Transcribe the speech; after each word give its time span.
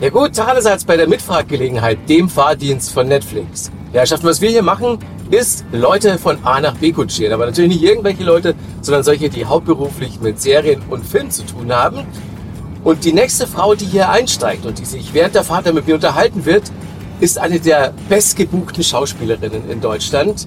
Ja 0.00 0.08
gut, 0.08 0.38
allerseits 0.38 0.86
bei 0.86 0.96
der 0.96 1.06
Mitfahrgelegenheit, 1.06 1.98
dem 2.08 2.30
Fahrdienst 2.30 2.90
von 2.90 3.06
Netflix. 3.06 3.70
Ja, 3.92 3.98
Herrschaften, 3.98 4.26
was 4.28 4.40
wir 4.40 4.48
hier 4.48 4.62
machen, 4.62 4.98
ist 5.30 5.66
Leute 5.72 6.16
von 6.16 6.42
A 6.42 6.58
nach 6.58 6.74
B 6.76 6.90
kutschieren. 6.90 7.34
Aber 7.34 7.44
natürlich 7.44 7.72
nicht 7.72 7.82
irgendwelche 7.82 8.24
Leute, 8.24 8.54
sondern 8.80 9.02
solche, 9.04 9.28
die 9.28 9.44
hauptberuflich 9.44 10.18
mit 10.22 10.40
Serien 10.40 10.80
und 10.88 11.04
Film 11.04 11.30
zu 11.30 11.42
tun 11.42 11.70
haben. 11.70 12.06
Und 12.82 13.04
die 13.04 13.12
nächste 13.12 13.46
Frau, 13.46 13.74
die 13.74 13.84
hier 13.84 14.08
einsteigt 14.08 14.64
und 14.64 14.78
die 14.78 14.86
sich 14.86 15.12
während 15.12 15.34
der 15.34 15.44
Fahrt 15.44 15.70
mit 15.74 15.86
mir 15.86 15.96
unterhalten 15.96 16.46
wird, 16.46 16.62
ist 17.20 17.36
eine 17.36 17.60
der 17.60 17.92
bestgebuchten 18.08 18.82
Schauspielerinnen 18.82 19.68
in 19.68 19.82
Deutschland. 19.82 20.46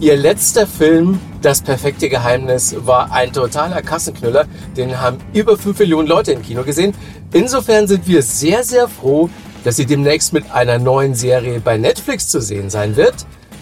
Ihr 0.00 0.16
letzter 0.16 0.66
Film, 0.66 1.20
Das 1.42 1.60
perfekte 1.60 2.08
Geheimnis, 2.08 2.74
war 2.86 3.12
ein 3.12 3.34
totaler 3.34 3.82
Kassenknüller. 3.82 4.46
Den 4.74 4.98
haben 4.98 5.18
über 5.34 5.58
5 5.58 5.78
Millionen 5.78 6.08
Leute 6.08 6.32
im 6.32 6.40
Kino 6.42 6.62
gesehen. 6.62 6.94
Insofern 7.34 7.86
sind 7.86 8.08
wir 8.08 8.22
sehr, 8.22 8.64
sehr 8.64 8.88
froh, 8.88 9.28
dass 9.62 9.76
sie 9.76 9.84
demnächst 9.84 10.32
mit 10.32 10.50
einer 10.52 10.78
neuen 10.78 11.14
Serie 11.14 11.60
bei 11.60 11.76
Netflix 11.76 12.28
zu 12.28 12.40
sehen 12.40 12.70
sein 12.70 12.96
wird. 12.96 13.14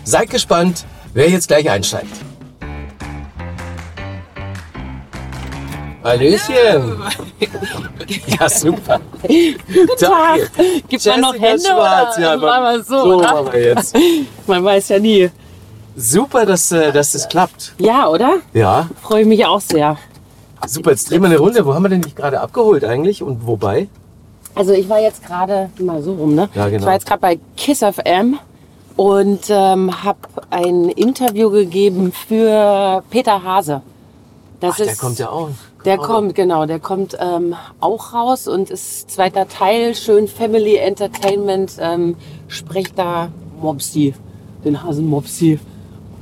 Seid 0.05 0.31
gespannt, 0.31 0.85
wer 1.13 1.29
jetzt 1.29 1.49
gleich 1.49 1.69
einsteigt. 1.69 2.15
Hallöchen. 6.05 7.03
Ja, 8.41 8.49
super. 8.49 9.01
Guten 9.23 9.99
Tag. 9.99 10.51
Gibt 10.89 11.05
man 11.05 11.21
noch 11.21 11.35
Hände 11.35 11.63
Schwarz. 11.63 12.17
oder 12.17 12.35
Ja, 12.37 12.41
wir 12.41 12.83
so, 12.85 13.03
so 13.03 13.21
machen 13.21 13.53
wir 13.53 13.61
jetzt. 13.61 13.97
Man 14.47 14.65
weiß 14.65 14.89
ja 14.91 14.99
nie. 15.01 15.31
Super, 15.99 16.47
dass, 16.47 16.71
äh, 16.71 16.93
dass 16.93 17.13
das 17.13 17.29
klappt. 17.29 17.75
Ja, 17.79 18.09
oder? 18.09 18.37
Ja, 18.55 18.89
Freue 19.03 19.23
ich 19.23 19.27
mich 19.27 19.45
auch 19.45 19.61
sehr. 19.61 19.97
super. 20.67 20.91
Jetzt 20.93 21.11
drehen 21.11 21.21
wir 21.23 21.27
eine 21.27 21.39
Runde. 21.39 21.67
Wo 21.67 21.75
haben 21.75 21.83
wir 21.83 21.89
denn 21.89 22.03
dich 22.03 22.15
gerade 22.15 22.41
abgeholt 22.41 22.85
eigentlich 22.85 23.21
und 23.21 23.47
wobei? 23.47 23.89
Also 24.55 24.73
ich 24.73 24.89
war 24.89 25.01
jetzt 25.01 25.27
gerade 25.27 25.71
mal 25.81 26.01
so 26.01 26.15
rum, 26.15 26.37
ne? 26.37 26.49
Ja, 26.55 26.69
genau. 26.69 26.81
Ich 26.81 26.87
war 26.87 26.93
jetzt 26.95 27.07
gerade 27.07 27.21
bei 27.21 27.41
Kiss 27.57 27.81
FM 27.81 28.39
und 28.97 29.41
ähm, 29.49 30.05
habe 30.05 30.19
ein 30.51 30.85
Interview 30.89 31.51
gegeben 31.51 32.13
für 32.13 33.03
Peter 33.11 33.43
Hase. 33.43 33.83
Das 34.61 34.75
Ach, 34.75 34.85
der 34.85 34.97
kommt 34.97 35.19
ja 35.19 35.31
auch. 35.31 35.51
Der 35.85 35.99
kommt, 35.99 36.35
genau, 36.35 36.67
der 36.67 36.81
kommt 36.81 37.17
ähm, 37.21 37.55
auch 37.81 38.13
raus 38.13 38.47
und 38.47 38.71
ist 38.71 39.11
zweiter 39.11 39.49
Teil, 39.49 39.95
schön 39.95 40.27
Family 40.29 40.77
Entertainment, 40.77 41.73
ähm, 41.81 42.17
spricht 42.49 42.99
da 42.99 43.29
Mopsi, 43.61 44.15
den 44.65 44.83
Hasen 44.83 45.07
Mopsi. 45.07 45.59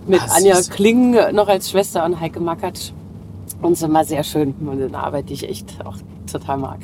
Mit 0.06 0.20
Ah, 0.20 0.34
Anja. 0.36 0.60
Kling 0.70 1.16
noch 1.32 1.48
als 1.48 1.70
Schwester 1.70 2.04
und 2.04 2.20
Heike 2.20 2.40
Mackert. 2.40 2.92
Und 3.62 3.72
es 3.72 3.78
ist 3.80 3.84
immer 3.84 4.04
sehr 4.04 4.22
schön. 4.22 4.54
Und 4.60 4.82
eine 4.82 4.98
Arbeit, 4.98 5.28
die 5.28 5.34
ich 5.34 5.48
echt 5.48 5.84
auch 5.84 5.96
total 6.30 6.58
mag. 6.58 6.78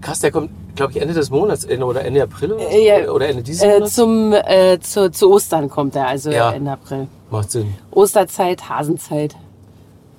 Krass, 0.00 0.20
der 0.20 0.30
kommt, 0.30 0.50
glaube 0.76 0.92
ich, 0.92 1.00
Ende 1.00 1.14
des 1.14 1.30
Monats 1.30 1.64
Ende 1.64 1.84
oder 1.86 2.04
Ende 2.04 2.22
April 2.22 2.52
oder? 2.52 2.70
Äh, 2.70 2.86
ja. 3.04 3.10
oder 3.10 3.28
Ende 3.28 3.42
dieses 3.42 3.62
Äh, 3.62 3.74
Monats? 3.74 3.94
zum, 3.94 4.32
äh, 4.32 4.78
zu, 4.80 5.10
zu 5.10 5.30
Ostern 5.32 5.68
kommt 5.70 5.96
er, 5.96 6.06
also 6.08 6.30
Ja. 6.30 6.52
Ende 6.52 6.72
April. 6.72 7.08
Macht 7.30 7.50
Sinn. 7.50 7.74
Osterzeit, 7.90 8.68
Hasenzeit. 8.68 9.34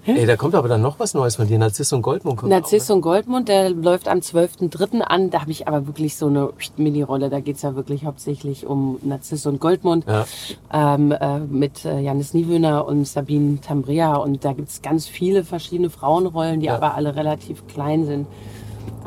Ey, 0.06 0.26
da 0.26 0.38
kommt 0.38 0.56
aber 0.56 0.68
dann 0.68 0.82
noch 0.82 0.98
was 1.00 1.14
Neues 1.14 1.36
von 1.36 1.48
dir. 1.48 1.60
Narziss 1.60 1.92
und 1.94 2.02
Goldmund 2.02 2.38
kommt 2.38 2.50
Narziss 2.52 2.90
auch, 2.90 2.96
und 2.96 3.02
Goldmund, 3.02 3.48
der 3.50 3.70
läuft 3.70 4.08
am 4.08 4.20
12.03. 4.20 5.02
an. 5.02 5.30
Da 5.30 5.42
habe 5.42 5.52
ich 5.52 5.68
aber 5.68 5.88
wirklich 5.88 6.16
so 6.16 6.28
eine 6.28 6.50
Mini-Rolle. 6.78 7.30
Da 7.30 7.42
geht's 7.42 7.62
ja 7.62 7.76
wirklich 7.76 8.06
hauptsächlich 8.06 8.66
um 8.66 8.98
Narziss 9.04 9.46
und 9.46 9.60
Goldmund. 9.60 10.06
Ja. 10.08 10.26
Ähm, 10.74 11.12
äh, 11.12 11.40
mit 11.40 11.86
äh, 11.86 12.00
Janis 12.00 12.34
Niewöhner 12.34 12.86
und 12.88 13.08
Sabine 13.08 13.60
Tambria. 13.62 14.16
Und 14.16 14.46
da 14.46 14.54
gibt's 14.54 14.82
ganz 14.82 15.06
viele 15.08 15.44
verschiedene 15.44 15.90
Frauenrollen, 15.90 16.62
die 16.62 16.68
Ja. 16.68 16.76
aber 16.76 16.96
alle 16.96 17.16
relativ 17.16 17.68
klein 17.68 18.06
sind. 18.06 18.28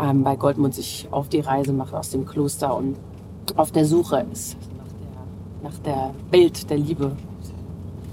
Ähm, 0.00 0.22
bei 0.22 0.36
Goldmund 0.36 0.74
sich 0.74 1.08
auf 1.10 1.28
die 1.28 1.40
Reise 1.40 1.72
macht 1.72 1.94
aus 1.94 2.10
dem 2.10 2.26
Kloster 2.26 2.76
und 2.76 2.96
auf 3.56 3.72
der 3.72 3.84
Suche 3.84 4.24
ist 4.32 4.56
nach 4.78 4.88
der, 4.88 5.70
nach 5.70 5.78
der 5.78 6.14
Welt 6.30 6.70
der 6.70 6.78
Liebe. 6.78 7.16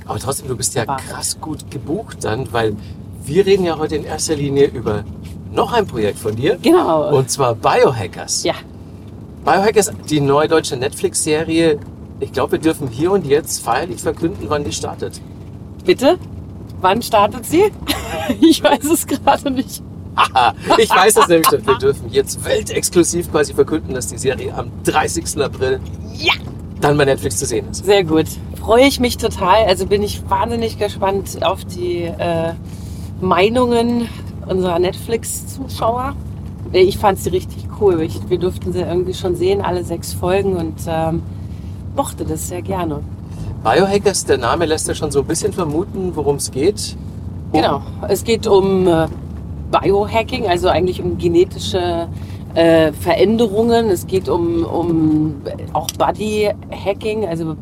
Aber 0.10 0.20
trotzdem, 0.20 0.48
du 0.48 0.58
bist 0.58 0.74
ja 0.76 0.86
krass 0.86 1.40
gut 1.40 1.70
gebucht 1.72 2.18
dann, 2.24 2.52
weil 2.52 2.76
wir 3.24 3.46
reden 3.46 3.64
ja 3.64 3.78
heute 3.78 3.96
in 3.96 4.04
erster 4.06 4.36
Linie 4.36 4.66
über 4.66 5.04
noch 5.54 5.72
ein 5.72 5.86
Projekt 5.88 6.18
von 6.20 6.36
dir. 6.36 6.58
Genau. 6.62 7.16
Und 7.16 7.30
zwar 7.30 7.54
Biohackers. 7.56 8.44
ja, 8.44 8.56
Biohackers, 9.46 9.92
die 10.10 10.20
neue 10.20 10.48
deutsche 10.48 10.76
Netflix-Serie. 10.78 11.80
Ich 12.20 12.34
glaube, 12.34 12.54
wir 12.54 12.60
dürfen 12.60 12.88
hier 12.88 13.12
und 13.12 13.26
jetzt 13.26 13.64
feierlich 13.64 14.02
verkünden, 14.02 14.46
wann 14.50 14.64
die 14.64 14.72
startet. 14.74 15.22
bitte? 15.86 16.18
Wann 16.82 17.02
startet 17.02 17.46
sie? 17.46 17.72
ich 18.42 18.64
weiß 18.64 18.86
es 18.86 19.06
gerade 19.06 19.52
nicht. 19.52 19.82
Ich 20.78 20.90
weiß 20.90 21.14
das 21.14 21.28
nämlich. 21.28 21.48
schon. 21.48 21.66
Wir 21.66 21.78
dürfen 21.78 22.10
jetzt 22.10 22.44
weltexklusiv 22.44 23.32
quasi 23.32 23.54
verkünden, 23.54 23.94
dass 23.94 24.08
die 24.08 24.18
Serie 24.18 24.54
am 24.56 24.72
30. 24.86 25.42
April 25.42 25.80
Ja. 26.16 26.34
dann 26.82 26.98
bei 26.98 27.06
Netflix 27.06 27.38
zu 27.38 27.46
sehen 27.46 27.68
ist. 27.70 27.86
Sehr 27.86 28.04
gut. 28.04 28.26
Freue 28.60 28.86
ich 28.86 29.00
mich 29.00 29.18
total. 29.18 29.66
Also 29.66 29.86
bin 29.88 30.04
ich 30.04 30.22
wahnsinnig 30.30 30.78
gespannt 30.78 31.40
auf 31.44 31.66
die 31.66 32.04
äh, 32.04 32.54
Meinungen 33.22 34.08
unserer 34.48 34.80
Netflix-Zuschauer. 34.80 36.14
Äh, 36.74 36.82
Ich 36.82 36.98
fand 36.98 37.20
sie 37.20 37.30
richtig 37.30 37.68
cool. 37.80 38.02
Ich, 38.02 38.20
wir 38.30 38.38
durften 38.38 38.72
sie 38.74 38.82
irgendwie 38.82 39.14
schon 39.14 39.36
sehen, 39.36 39.62
alle 39.62 39.84
sechs 39.84 40.14
Folgen 40.14 40.56
und 40.56 40.76
ähm, 40.88 41.22
mochte 41.96 42.26
das 42.26 42.48
sehr 42.50 42.62
gerne. 42.62 43.00
Biohackers, 43.64 44.26
der 44.26 44.38
Name 44.38 44.66
lässt 44.66 44.88
ja 44.88 44.96
schon 44.96 45.12
so 45.12 45.20
ein 45.22 45.26
bisschen 45.28 45.52
vermuten, 45.52 46.12
worum 46.16 46.36
es 46.38 46.52
geht. 46.52 46.96
Um- 47.52 47.60
Genau. 47.62 47.82
Es 48.08 48.24
geht 48.24 48.46
um 48.46 48.88
äh, 48.88 49.08
Biohacking, 49.72 50.48
also 50.48 50.68
eigentlich 50.70 51.02
um 51.02 51.18
genetische 51.18 52.08
äh, 52.54 52.92
Veränderungen. 52.94 53.90
Es 53.90 54.06
geht 54.08 54.30
um, 54.30 54.64
um 54.64 55.36
auch 55.74 55.88
Bodyhacking, 55.98 57.26
also 57.26 57.56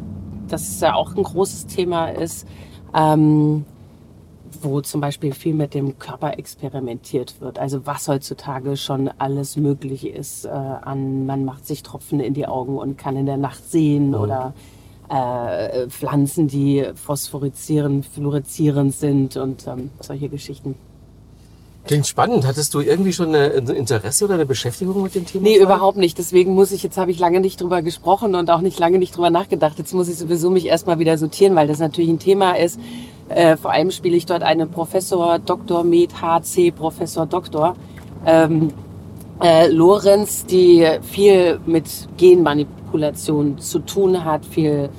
das 0.51 0.79
ja 0.79 0.95
auch 0.95 1.15
ein 1.15 1.23
großes 1.23 1.67
Thema 1.67 2.09
ist, 2.09 2.47
ähm, 2.95 3.65
wo 4.61 4.81
zum 4.81 5.01
Beispiel 5.01 5.33
viel 5.33 5.53
mit 5.53 5.73
dem 5.73 5.99
Körper 5.99 6.37
experimentiert 6.37 7.41
wird. 7.41 7.59
Also 7.59 7.85
was 7.85 8.07
heutzutage 8.07 8.77
schon 8.77 9.09
alles 9.17 9.57
möglich 9.57 10.07
ist 10.07 10.45
äh, 10.45 10.49
an, 10.49 11.25
man 11.25 11.45
macht 11.45 11.65
sich 11.65 11.83
Tropfen 11.83 12.19
in 12.19 12.33
die 12.33 12.47
Augen 12.47 12.77
und 12.77 12.97
kann 12.97 13.15
in 13.17 13.25
der 13.25 13.37
Nacht 13.37 13.69
sehen 13.69 14.15
oder 14.15 14.53
äh, 15.09 15.87
Pflanzen, 15.87 16.47
die 16.47 16.85
phosphorisieren, 16.95 18.03
fluoreszierend 18.03 18.93
sind 18.93 19.37
und 19.37 19.67
ähm, 19.67 19.91
solche 19.99 20.29
Geschichten. 20.29 20.75
Klingt 21.87 22.05
spannend. 22.05 22.45
Hattest 22.45 22.73
du 22.73 22.81
irgendwie 22.81 23.13
schon 23.13 23.33
ein 23.33 23.67
Interesse 23.69 24.25
oder 24.25 24.35
eine 24.35 24.45
Beschäftigung 24.45 25.01
mit 25.01 25.15
dem 25.15 25.25
Thema? 25.25 25.43
Nee, 25.43 25.57
überhaupt 25.57 25.97
nicht. 25.97 26.17
Deswegen 26.17 26.53
muss 26.53 26.71
ich, 26.71 26.83
jetzt 26.83 26.97
habe 26.97 27.11
ich 27.11 27.19
lange 27.19 27.39
nicht 27.39 27.61
drüber 27.61 27.81
gesprochen 27.81 28.35
und 28.35 28.49
auch 28.51 28.61
nicht 28.61 28.77
lange 28.77 28.99
nicht 28.99 29.15
drüber 29.15 29.29
nachgedacht. 29.29 29.77
Jetzt 29.77 29.93
muss 29.93 30.09
ich 30.09 30.17
sowieso 30.17 30.49
mich 30.49 30.65
erstmal 30.65 30.99
wieder 30.99 31.17
sortieren, 31.17 31.55
weil 31.55 31.67
das 31.67 31.79
natürlich 31.79 32.09
ein 32.09 32.19
Thema 32.19 32.53
ist. 32.57 32.79
Äh, 33.29 33.57
vor 33.57 33.71
allem 33.71 33.91
spiele 33.91 34.15
ich 34.15 34.25
dort 34.25 34.43
eine 34.43 34.67
Professor 34.67 35.39
Dr. 35.39 35.83
Med 35.83 36.21
HC 36.21 36.71
Professor 36.71 37.25
Doktor 37.25 37.75
ähm, 38.25 38.73
äh, 39.41 39.67
Lorenz, 39.67 40.45
die 40.45 40.85
viel 41.01 41.59
mit 41.65 41.85
Genmanipulation 42.17 43.59
zu 43.59 43.79
tun 43.79 44.25
hat, 44.25 44.45
viel 44.45 44.89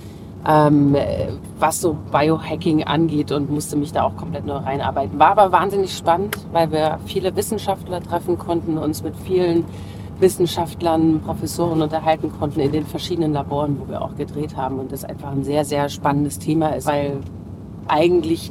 ähm, 0.46 0.94
äh, 0.94 1.28
was 1.58 1.80
so 1.80 1.96
Biohacking 2.12 2.84
angeht 2.84 3.32
und 3.32 3.50
musste 3.50 3.76
mich 3.76 3.92
da 3.92 4.04
auch 4.04 4.16
komplett 4.16 4.46
neu 4.46 4.56
reinarbeiten. 4.56 5.18
War 5.18 5.32
aber 5.38 5.52
wahnsinnig 5.52 5.96
spannend, 5.96 6.36
weil 6.52 6.70
wir 6.70 6.98
viele 7.06 7.34
Wissenschaftler 7.36 8.00
treffen 8.02 8.38
konnten, 8.38 8.78
uns 8.78 9.02
mit 9.02 9.16
vielen 9.16 9.64
Wissenschaftlern, 10.20 11.20
Professoren 11.20 11.82
unterhalten 11.82 12.32
konnten 12.38 12.60
in 12.60 12.72
den 12.72 12.86
verschiedenen 12.86 13.32
Laboren, 13.32 13.78
wo 13.80 13.88
wir 13.88 14.02
auch 14.02 14.16
gedreht 14.16 14.56
haben 14.56 14.78
und 14.78 14.90
das 14.92 15.04
einfach 15.04 15.30
ein 15.30 15.44
sehr, 15.44 15.64
sehr 15.64 15.88
spannendes 15.88 16.38
Thema 16.38 16.70
ist, 16.70 16.86
weil 16.86 17.18
eigentlich 17.86 18.50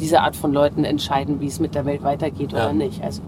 diese 0.00 0.20
Art 0.22 0.34
von 0.34 0.52
Leuten 0.52 0.84
entscheiden, 0.84 1.40
wie 1.40 1.46
es 1.46 1.60
mit 1.60 1.74
der 1.74 1.84
Welt 1.84 2.02
weitergeht 2.02 2.52
Ja. 2.52 2.64
oder 2.64 2.72
nicht. 2.72 3.02
Also 3.02 3.22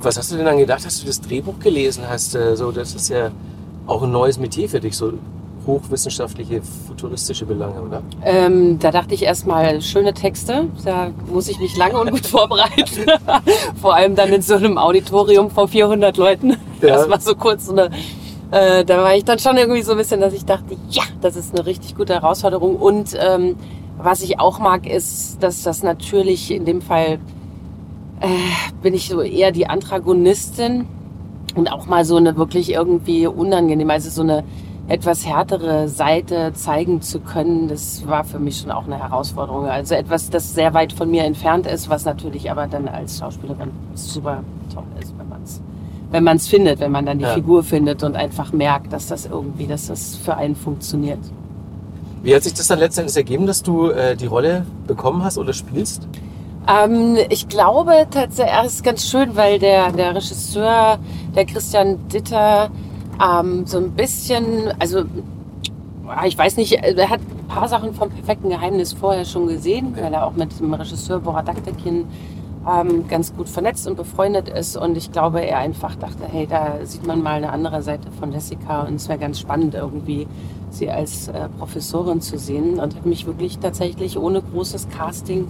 Was 0.00 0.16
hast 0.16 0.32
du 0.32 0.36
denn 0.36 0.46
dann 0.46 0.58
gedacht? 0.58 0.84
Hast 0.84 1.02
du 1.02 1.06
das 1.06 1.20
Drehbuch 1.20 1.58
gelesen? 1.58 2.04
Hast 2.08 2.32
so, 2.32 2.72
das 2.72 2.94
ist 2.94 3.08
ja 3.08 3.30
auch 3.86 4.02
ein 4.02 4.10
neues 4.10 4.38
Metier 4.38 4.68
für 4.68 4.80
dich, 4.80 4.96
so 4.96 5.12
hochwissenschaftliche, 5.66 6.62
futuristische 6.62 7.44
Belange, 7.44 7.82
oder? 7.82 8.02
Ähm, 8.24 8.78
da 8.78 8.90
dachte 8.90 9.14
ich 9.14 9.22
erstmal 9.22 9.82
schöne 9.82 10.14
Texte. 10.14 10.68
Da 10.84 11.10
muss 11.32 11.48
ich 11.48 11.58
mich 11.58 11.76
lange 11.76 11.98
und 11.98 12.10
gut 12.10 12.26
vorbereiten. 12.26 13.10
vor 13.80 13.94
allem 13.94 14.14
dann 14.14 14.32
in 14.32 14.42
so 14.42 14.54
einem 14.54 14.78
Auditorium 14.78 15.50
vor 15.50 15.68
400 15.68 16.16
Leuten. 16.16 16.50
Ja. 16.80 16.88
Das 16.88 17.08
war 17.08 17.20
so 17.20 17.34
kurz 17.34 17.66
so 17.66 17.72
eine. 17.72 17.90
Äh, 18.52 18.84
da 18.84 18.98
war 18.98 19.16
ich 19.16 19.24
dann 19.24 19.40
schon 19.40 19.56
irgendwie 19.56 19.82
so 19.82 19.92
ein 19.92 19.98
bisschen, 19.98 20.20
dass 20.20 20.32
ich 20.32 20.44
dachte, 20.44 20.76
ja, 20.88 21.02
das 21.20 21.34
ist 21.34 21.52
eine 21.54 21.66
richtig 21.66 21.96
gute 21.96 22.14
Herausforderung. 22.14 22.76
Und 22.76 23.16
ähm, 23.18 23.56
was 23.98 24.22
ich 24.22 24.38
auch 24.38 24.60
mag, 24.60 24.86
ist, 24.86 25.42
dass 25.42 25.62
das 25.62 25.82
natürlich 25.82 26.52
in 26.52 26.64
dem 26.64 26.80
Fall 26.80 27.18
äh, 28.20 28.28
bin 28.82 28.94
ich 28.94 29.08
so 29.08 29.20
eher 29.20 29.50
die 29.50 29.66
Antagonistin 29.66 30.86
und 31.54 31.72
auch 31.72 31.86
mal 31.86 32.04
so 32.04 32.16
eine 32.16 32.36
wirklich 32.36 32.72
irgendwie 32.72 33.26
unangenehm, 33.26 33.90
also 33.90 34.10
so 34.10 34.22
eine 34.22 34.44
etwas 34.88 35.26
härtere 35.26 35.88
Seite 35.88 36.52
zeigen 36.54 37.02
zu 37.02 37.20
können, 37.20 37.68
das 37.68 38.06
war 38.06 38.22
für 38.24 38.38
mich 38.38 38.60
schon 38.60 38.70
auch 38.70 38.84
eine 38.86 38.98
Herausforderung. 38.98 39.66
Also 39.66 39.94
etwas, 39.94 40.30
das 40.30 40.54
sehr 40.54 40.74
weit 40.74 40.92
von 40.92 41.10
mir 41.10 41.24
entfernt 41.24 41.66
ist, 41.66 41.88
was 41.88 42.04
natürlich 42.04 42.50
aber 42.50 42.66
dann 42.66 42.86
als 42.86 43.18
Schauspielerin 43.18 43.70
super 43.94 44.42
toll 44.72 44.84
ist, 45.00 45.12
wenn 45.18 45.28
man 45.28 45.42
es 45.42 45.60
wenn 46.12 46.22
man 46.22 46.36
es 46.36 46.46
findet, 46.46 46.78
wenn 46.78 46.92
man 46.92 47.04
dann 47.04 47.18
die 47.18 47.24
Ja. 47.24 47.34
Figur 47.34 47.64
findet 47.64 48.04
und 48.04 48.14
einfach 48.14 48.52
merkt, 48.52 48.92
dass 48.92 49.08
das 49.08 49.26
irgendwie, 49.26 49.66
dass 49.66 49.88
das 49.88 50.14
für 50.14 50.36
einen 50.36 50.54
funktioniert. 50.54 51.18
Wie 52.22 52.34
hat 52.34 52.44
sich 52.44 52.54
das 52.54 52.68
dann 52.68 52.78
letztendlich 52.78 53.16
ergeben, 53.16 53.46
dass 53.46 53.62
du 53.62 53.88
äh, 53.88 54.16
die 54.16 54.26
Rolle 54.26 54.66
bekommen 54.86 55.24
hast 55.24 55.36
oder 55.36 55.52
spielst? 55.52 56.06
Ähm, 56.68 57.16
ich 57.28 57.48
glaube 57.48 58.06
tatsächlich, 58.10 58.54
es 58.64 58.74
ist 58.74 58.84
ganz 58.84 59.06
schön, 59.08 59.36
weil 59.36 59.58
der, 59.58 59.90
der 59.92 60.14
Regisseur, 60.14 60.98
der 61.34 61.44
Christian 61.44 62.08
Ditter, 62.08 62.70
ähm, 63.22 63.66
so 63.66 63.78
ein 63.78 63.92
bisschen, 63.92 64.72
also 64.78 65.04
ah, 66.08 66.26
ich 66.26 66.36
weiß 66.36 66.56
nicht, 66.56 66.72
er 66.72 67.10
hat 67.10 67.20
ein 67.20 67.48
paar 67.48 67.68
Sachen 67.68 67.94
vom 67.94 68.10
perfekten 68.10 68.50
Geheimnis 68.50 68.92
vorher 68.92 69.24
schon 69.24 69.46
gesehen, 69.46 69.94
weil 69.96 70.12
er 70.12 70.26
auch 70.26 70.32
mit 70.32 70.58
dem 70.58 70.72
Regisseur 70.74 71.20
Borat 71.20 71.48
Aktekin 71.48 72.06
ähm, 72.68 73.06
ganz 73.08 73.34
gut 73.34 73.48
vernetzt 73.48 73.86
und 73.86 73.96
befreundet 73.96 74.48
ist. 74.48 74.76
Und 74.76 74.96
ich 74.96 75.12
glaube, 75.12 75.40
er 75.40 75.58
einfach 75.58 75.94
dachte, 75.96 76.24
hey, 76.30 76.46
da 76.46 76.84
sieht 76.84 77.06
man 77.06 77.22
mal 77.22 77.34
eine 77.34 77.52
andere 77.52 77.82
Seite 77.82 78.10
von 78.18 78.32
Jessica 78.32 78.82
und 78.82 78.96
es 78.96 79.08
wäre 79.08 79.18
ganz 79.18 79.38
spannend 79.38 79.74
irgendwie, 79.74 80.26
sie 80.70 80.90
als 80.90 81.28
äh, 81.28 81.48
Professorin 81.58 82.20
zu 82.20 82.38
sehen. 82.38 82.80
Und 82.80 82.96
hat 82.96 83.06
mich 83.06 83.26
wirklich 83.26 83.58
tatsächlich 83.58 84.18
ohne 84.18 84.42
großes 84.42 84.88
Casting 84.90 85.46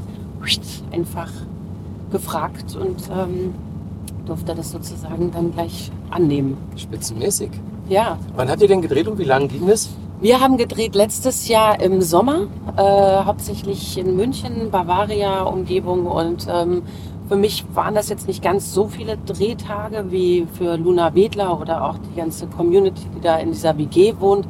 einfach 0.92 1.30
gefragt 2.12 2.76
und 2.76 3.02
ähm, 3.10 3.54
durfte 4.26 4.54
das 4.54 4.70
sozusagen 4.70 5.30
dann 5.32 5.52
gleich 5.52 5.90
annehmen. 6.10 6.56
Spitzenmäßig. 6.76 7.50
Ja, 7.88 8.18
Wann 8.34 8.50
habt 8.50 8.60
ihr 8.62 8.68
denn 8.68 8.82
gedreht 8.82 9.08
und 9.08 9.18
wie 9.18 9.24
lange 9.24 9.48
ging 9.48 9.68
es? 9.68 9.90
wir 10.20 10.40
haben 10.40 10.56
gedreht 10.56 10.94
letztes 10.94 11.46
Jahr 11.48 11.80
im 11.80 12.00
Sommer, 12.00 12.46
äh, 12.76 13.24
hauptsächlich 13.24 13.98
in 13.98 14.16
München, 14.16 14.70
Bavaria, 14.70 15.42
Umgebung 15.42 16.06
und 16.06 16.46
ähm, 16.50 16.82
für 17.28 17.36
mich 17.36 17.64
waren 17.74 17.94
das 17.94 18.08
jetzt 18.08 18.26
nicht 18.26 18.42
ganz 18.42 18.72
so 18.72 18.88
viele 18.88 19.18
Drehtage 19.18 20.06
wie 20.10 20.46
für 20.54 20.76
Luna 20.76 21.14
Wedler 21.14 21.60
oder 21.60 21.84
auch 21.84 21.98
die 21.98 22.16
ganze 22.16 22.46
Community, 22.46 23.02
die 23.14 23.20
da 23.20 23.36
in 23.36 23.50
dieser 23.50 23.76
WG 23.76 24.14
wohnt. 24.18 24.46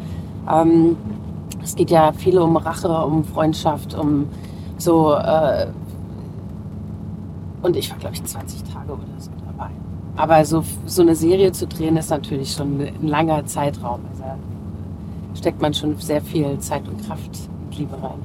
Ähm, 0.51 0.97
es 1.65 1.75
geht 1.75 1.91
ja 1.91 2.13
viel 2.13 2.39
um 2.39 2.57
Rache, 2.57 2.89
um 2.89 3.25
Freundschaft, 3.25 3.95
um 3.95 4.29
so. 4.79 5.15
Äh, 5.15 5.67
und 7.67 7.77
ich 7.77 7.91
war, 7.91 7.99
glaube 7.99 8.15
ich, 8.15 8.25
20 8.25 8.63
Tage 8.65 8.93
oder 8.93 9.03
so 9.19 9.31
dabei. 9.45 9.71
Aber 10.17 10.45
so, 10.45 10.65
so 10.87 11.03
eine 11.03 11.15
Serie 11.15 11.53
zu 11.53 11.67
drehen 11.67 11.97
ist 11.97 12.11
natürlich 12.11 12.53
schon 12.53 12.81
ein 12.81 13.07
langer 13.07 13.45
Zeitraum. 13.45 14.01
Also 14.13 14.25
steckt 15.35 15.61
man 15.61 15.75
schon 15.75 15.99
sehr 15.99 16.23
viel 16.23 16.59
Zeit 16.61 16.89
und 16.89 17.07
Kraft 17.07 17.31
und 17.69 17.79
Liebe 17.79 17.95
rein. 18.03 18.23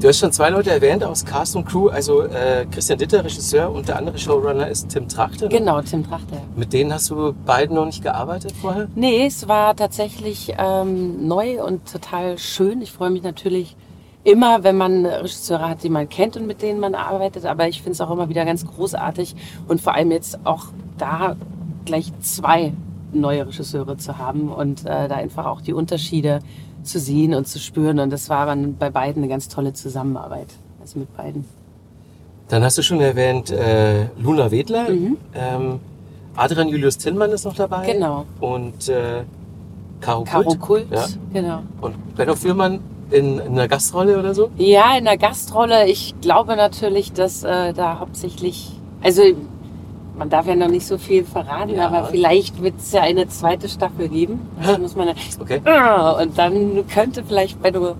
Du 0.00 0.08
hast 0.08 0.18
schon 0.18 0.32
zwei 0.32 0.50
Leute 0.50 0.70
erwähnt 0.70 1.04
aus 1.04 1.24
Cast 1.24 1.54
und 1.54 1.66
Crew. 1.66 1.88
Also 1.88 2.22
äh, 2.22 2.66
Christian 2.70 2.98
Ditter, 2.98 3.24
Regisseur 3.24 3.70
und 3.70 3.86
der 3.86 3.96
andere 3.98 4.18
Showrunner 4.18 4.66
ist 4.66 4.88
Tim 4.88 5.08
Trachte. 5.08 5.44
ne? 5.44 5.50
Genau, 5.50 5.80
Tim 5.82 6.04
Trachter. 6.08 6.38
Mit 6.56 6.72
denen 6.72 6.92
hast 6.92 7.10
du 7.10 7.32
beiden 7.46 7.76
noch 7.76 7.86
nicht 7.86 8.02
gearbeitet 8.02 8.52
vorher? 8.60 8.88
Nee, 8.96 9.26
es 9.26 9.46
war 9.46 9.76
tatsächlich 9.76 10.54
ähm, 10.58 11.28
neu 11.28 11.62
und 11.62 11.90
total 11.90 12.38
schön. 12.38 12.82
Ich 12.82 12.90
freue 12.90 13.10
mich 13.10 13.22
natürlich 13.22 13.76
immer, 14.24 14.64
wenn 14.64 14.76
man 14.76 15.06
Regisseure 15.06 15.68
hat, 15.68 15.82
die 15.82 15.90
man 15.90 16.08
kennt 16.08 16.36
und 16.36 16.46
mit 16.46 16.62
denen 16.62 16.80
man 16.80 16.94
arbeitet. 16.94 17.44
Aber 17.46 17.68
ich 17.68 17.78
finde 17.78 17.92
es 17.92 18.00
auch 18.00 18.10
immer 18.10 18.28
wieder 18.28 18.44
ganz 18.44 18.66
großartig 18.66 19.36
und 19.68 19.80
vor 19.80 19.94
allem 19.94 20.10
jetzt 20.10 20.38
auch 20.44 20.66
da 20.98 21.36
gleich 21.84 22.10
zwei 22.20 22.72
neue 23.12 23.46
Regisseure 23.46 23.96
zu 23.96 24.18
haben 24.18 24.48
und 24.48 24.84
äh, 24.86 25.08
da 25.08 25.16
einfach 25.16 25.46
auch 25.46 25.60
die 25.60 25.72
Unterschiede 25.72 26.40
zu 26.82 26.98
sehen 26.98 27.34
und 27.34 27.46
zu 27.46 27.58
spüren. 27.58 27.98
Und 28.00 28.10
das 28.10 28.28
war 28.28 28.46
dann 28.46 28.76
bei 28.76 28.90
beiden 28.90 29.22
eine 29.22 29.28
ganz 29.30 29.48
tolle 29.48 29.72
Zusammenarbeit. 29.72 30.48
Also 30.80 30.98
mit 30.98 31.14
beiden. 31.16 31.44
Dann 32.48 32.62
hast 32.62 32.76
du 32.76 32.82
schon 32.82 33.00
erwähnt 33.00 33.50
äh, 33.50 34.06
Luna 34.18 34.50
Wedler. 34.50 34.90
Mhm. 34.90 35.16
Ähm, 35.34 35.80
Adrian 36.36 36.68
Julius 36.68 36.98
Tillmann 36.98 37.30
ist 37.30 37.44
noch 37.44 37.54
dabei. 37.54 37.90
Genau. 37.92 38.26
Und 38.40 38.88
äh, 38.88 39.22
Caro, 40.00 40.24
Caro 40.24 40.42
Kult. 40.44 40.60
Kult, 40.60 40.86
Ja. 40.90 41.06
genau. 41.32 41.62
Und 41.80 42.16
Benno 42.16 42.34
Fürmann 42.34 42.80
in, 43.10 43.38
in 43.38 43.52
einer 43.52 43.68
Gastrolle 43.68 44.18
oder 44.18 44.34
so? 44.34 44.50
Ja, 44.56 44.96
in 44.96 45.04
der 45.04 45.16
Gastrolle. 45.18 45.88
Ich 45.88 46.14
glaube 46.20 46.56
natürlich, 46.56 47.12
dass 47.12 47.44
äh, 47.44 47.72
da 47.72 47.98
hauptsächlich, 48.00 48.72
also 49.02 49.22
man 50.16 50.30
darf 50.30 50.46
ja 50.46 50.54
noch 50.54 50.68
nicht 50.68 50.86
so 50.86 50.96
viel 50.98 51.24
verraten, 51.24 51.74
Ja. 51.74 51.88
aber 51.88 52.04
vielleicht 52.04 52.62
wird 52.62 52.74
es 52.78 52.92
ja 52.92 53.02
eine 53.02 53.26
zweite 53.28 53.68
Staffel 53.68 54.08
geben. 54.08 54.48
Das 54.64 54.78
muss 54.78 54.94
man, 54.96 55.08
Okay. 55.40 55.60
Ah, 55.64 56.12
und 56.22 56.38
dann 56.38 56.86
könnte 56.88 57.24
vielleicht 57.26 57.60
Benno 57.60 57.94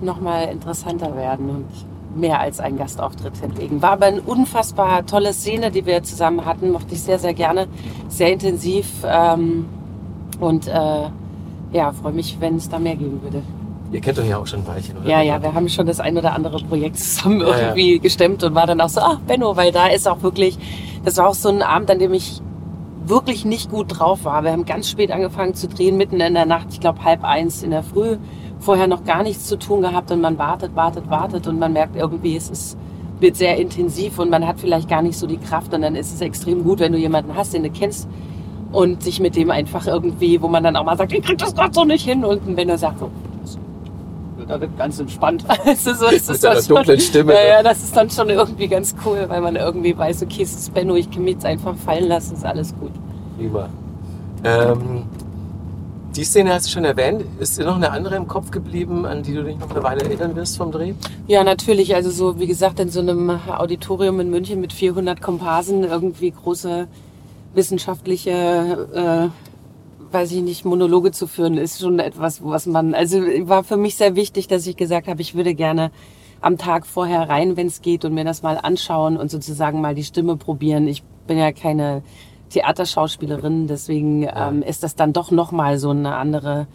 noch 0.00 0.20
mal 0.20 0.44
interessanter 0.44 1.16
werden 1.16 1.48
und 1.50 2.20
mehr 2.20 2.40
als 2.40 2.60
einen 2.60 2.76
Gastauftritt 2.76 3.38
hinlegen. 3.38 3.80
War 3.82 3.92
aber 3.92 4.06
eine 4.06 4.20
unfassbar 4.20 5.06
tolle 5.06 5.32
Szene, 5.32 5.70
die 5.70 5.86
wir 5.86 6.02
zusammen 6.02 6.44
hatten. 6.44 6.70
Mochte 6.70 6.92
ich 6.94 7.02
sehr, 7.02 7.18
sehr 7.18 7.34
gerne. 7.34 7.66
Sehr 8.08 8.32
intensiv. 8.32 8.86
Ähm, 9.04 9.64
und 10.40 10.68
äh, 10.68 11.08
ja, 11.72 11.92
freue 11.92 12.12
mich, 12.12 12.36
wenn 12.40 12.56
es 12.56 12.68
da 12.68 12.78
mehr 12.78 12.96
geben 12.96 13.20
würde. 13.22 13.42
Ihr 13.92 14.00
kennt 14.00 14.18
euch 14.18 14.28
ja 14.28 14.38
auch 14.38 14.46
schon 14.46 14.60
ein 14.60 14.66
Weilchen, 14.66 14.96
oder? 14.96 15.08
Ja, 15.08 15.20
ja, 15.20 15.42
wir 15.42 15.52
haben 15.52 15.68
schon 15.68 15.86
das 15.86 16.00
ein 16.00 16.16
oder 16.16 16.32
andere 16.32 16.58
Projekt 16.64 16.98
zusammen 16.98 17.40
Ja, 17.40 17.50
ja. 17.50 17.58
irgendwie 17.68 17.98
gestemmt 17.98 18.42
und 18.42 18.54
war 18.54 18.66
dann 18.66 18.80
auch 18.80 18.88
so, 18.88 19.00
ach 19.00 19.18
Benno, 19.20 19.54
weil 19.56 19.70
da 19.70 19.88
ist 19.88 20.08
auch 20.08 20.22
wirklich, 20.22 20.58
das 21.04 21.18
war 21.18 21.28
auch 21.28 21.34
so 21.34 21.50
ein 21.50 21.62
Abend, 21.62 21.90
an 21.90 21.98
dem 21.98 22.14
ich 22.14 22.40
wirklich 23.04 23.44
nicht 23.44 23.70
gut 23.70 23.98
drauf 23.98 24.24
war. 24.24 24.44
Wir 24.44 24.52
haben 24.52 24.64
ganz 24.64 24.88
spät 24.88 25.10
angefangen 25.10 25.54
zu 25.54 25.68
drehen, 25.68 25.96
mitten 25.96 26.20
in 26.20 26.34
der 26.34 26.46
Nacht, 26.46 26.68
ich 26.70 26.80
glaube 26.80 27.04
halb 27.04 27.24
eins 27.24 27.62
in 27.62 27.70
der 27.70 27.82
Früh, 27.82 28.16
vorher 28.60 28.86
noch 28.86 29.04
gar 29.04 29.22
nichts 29.22 29.46
zu 29.46 29.58
tun 29.58 29.82
gehabt 29.82 30.10
und 30.10 30.20
man 30.20 30.38
wartet, 30.38 30.74
wartet, 30.74 31.10
wartet 31.10 31.46
und 31.46 31.58
man 31.58 31.72
merkt 31.72 31.96
irgendwie, 31.96 32.36
es 32.36 32.48
ist, 32.48 32.78
wird 33.20 33.36
sehr 33.36 33.58
intensiv 33.58 34.18
und 34.18 34.30
man 34.30 34.46
hat 34.46 34.60
vielleicht 34.60 34.88
gar 34.88 35.02
nicht 35.02 35.18
so 35.18 35.26
die 35.26 35.36
Kraft 35.36 35.74
und 35.74 35.82
dann 35.82 35.96
ist 35.96 36.14
es 36.14 36.20
extrem 36.20 36.62
gut, 36.64 36.78
wenn 36.78 36.92
du 36.92 36.98
jemanden 36.98 37.34
hast, 37.36 37.52
den 37.52 37.64
du 37.64 37.70
kennst 37.70 38.08
und 38.70 39.02
sich 39.02 39.20
mit 39.20 39.36
dem 39.36 39.50
einfach 39.50 39.86
irgendwie, 39.86 40.40
wo 40.40 40.48
man 40.48 40.62
dann 40.62 40.76
auch 40.76 40.84
mal 40.84 40.96
sagt, 40.96 41.12
ich 41.12 41.22
krieg 41.22 41.38
das 41.38 41.54
gerade 41.54 41.74
so 41.74 41.84
nicht 41.84 42.04
hin 42.06 42.24
und 42.24 42.56
wenn 42.56 42.68
er 42.68 42.78
sagt, 42.78 43.00
so, 43.00 43.10
das 44.48 44.60
wird 44.60 44.76
ganz 44.78 44.98
entspannt. 45.00 45.44
Also 45.66 45.94
so 45.94 46.06
ist 46.06 46.28
deiner 46.28 46.54
dann 46.54 46.62
schon- 46.64 46.76
dunklen 46.76 47.00
Stimme. 47.00 47.34
Ja, 47.34 47.44
ja, 47.56 47.62
das 47.62 47.82
ist 47.82 47.96
dann 47.96 48.10
schon 48.10 48.28
irgendwie 48.30 48.68
ganz 48.68 48.94
cool, 49.04 49.24
weil 49.28 49.40
man 49.40 49.56
irgendwie 49.56 49.96
weiß, 49.96 50.22
okay, 50.22 50.42
es 50.42 50.52
ist 50.54 50.74
Benno, 50.74 50.94
ich 50.96 51.10
kann 51.10 51.24
mich 51.24 51.34
jetzt 51.34 51.44
einfach 51.46 51.74
fallen 51.76 52.08
lassen, 52.08 52.34
ist 52.34 52.44
alles 52.44 52.74
gut. 52.78 52.92
Prima. 53.38 53.68
Ähm, 54.44 55.04
die 56.16 56.24
Szene 56.24 56.52
hast 56.52 56.66
du 56.66 56.70
schon 56.72 56.84
erwähnt. 56.84 57.24
Ist 57.38 57.58
dir 57.58 57.64
noch 57.64 57.76
eine 57.76 57.90
andere 57.90 58.16
im 58.16 58.28
Kopf 58.28 58.50
geblieben, 58.50 59.06
an 59.06 59.22
die 59.22 59.32
du 59.34 59.44
dich 59.44 59.58
noch 59.58 59.70
eine 59.70 59.82
Weile 59.82 60.02
erinnern 60.02 60.36
wirst 60.36 60.58
vom 60.58 60.70
Dreh? 60.70 60.92
Ja, 61.26 61.42
natürlich. 61.42 61.94
Also 61.94 62.10
so, 62.10 62.38
wie 62.38 62.46
gesagt, 62.46 62.80
in 62.80 62.90
so 62.90 63.00
einem 63.00 63.30
Auditorium 63.48 64.20
in 64.20 64.28
München 64.30 64.60
mit 64.60 64.72
400 64.74 65.22
Komparsen 65.22 65.84
irgendwie 65.84 66.30
große 66.30 66.86
wissenschaftliche, 67.54 68.30
äh, 68.94 69.28
weiß 70.12 70.32
ich 70.32 70.42
nicht, 70.42 70.64
Monologe 70.64 71.12
zu 71.12 71.26
führen, 71.26 71.56
ist 71.56 71.80
schon 71.80 71.98
etwas, 71.98 72.44
was 72.44 72.66
man, 72.66 72.94
also 72.94 73.18
war 73.18 73.64
für 73.64 73.76
mich 73.76 73.96
sehr 73.96 74.16
wichtig, 74.16 74.48
dass 74.48 74.66
ich 74.66 74.76
gesagt 74.76 75.08
habe, 75.08 75.20
ich 75.20 75.34
würde 75.34 75.54
gerne 75.54 75.90
am 76.40 76.58
Tag 76.58 76.86
vorher 76.86 77.28
rein, 77.28 77.56
wenn 77.56 77.68
es 77.68 77.82
geht, 77.82 78.04
und 78.04 78.14
mir 78.14 78.24
das 78.24 78.42
mal 78.42 78.58
anschauen 78.58 79.16
und 79.16 79.30
sozusagen 79.30 79.80
mal 79.80 79.94
die 79.94 80.04
Stimme 80.04 80.36
probieren. 80.36 80.88
Ich 80.88 81.02
bin 81.26 81.38
ja 81.38 81.52
keine 81.52 82.02
Theaterschauspielerin, 82.50 83.66
deswegen 83.68 84.28
ähm, 84.34 84.62
ist 84.62 84.82
das 84.82 84.96
dann 84.96 85.12
doch 85.12 85.30
noch 85.30 85.52
mal 85.52 85.78
so 85.78 85.90
eine 85.90 86.16
andere 86.16 86.66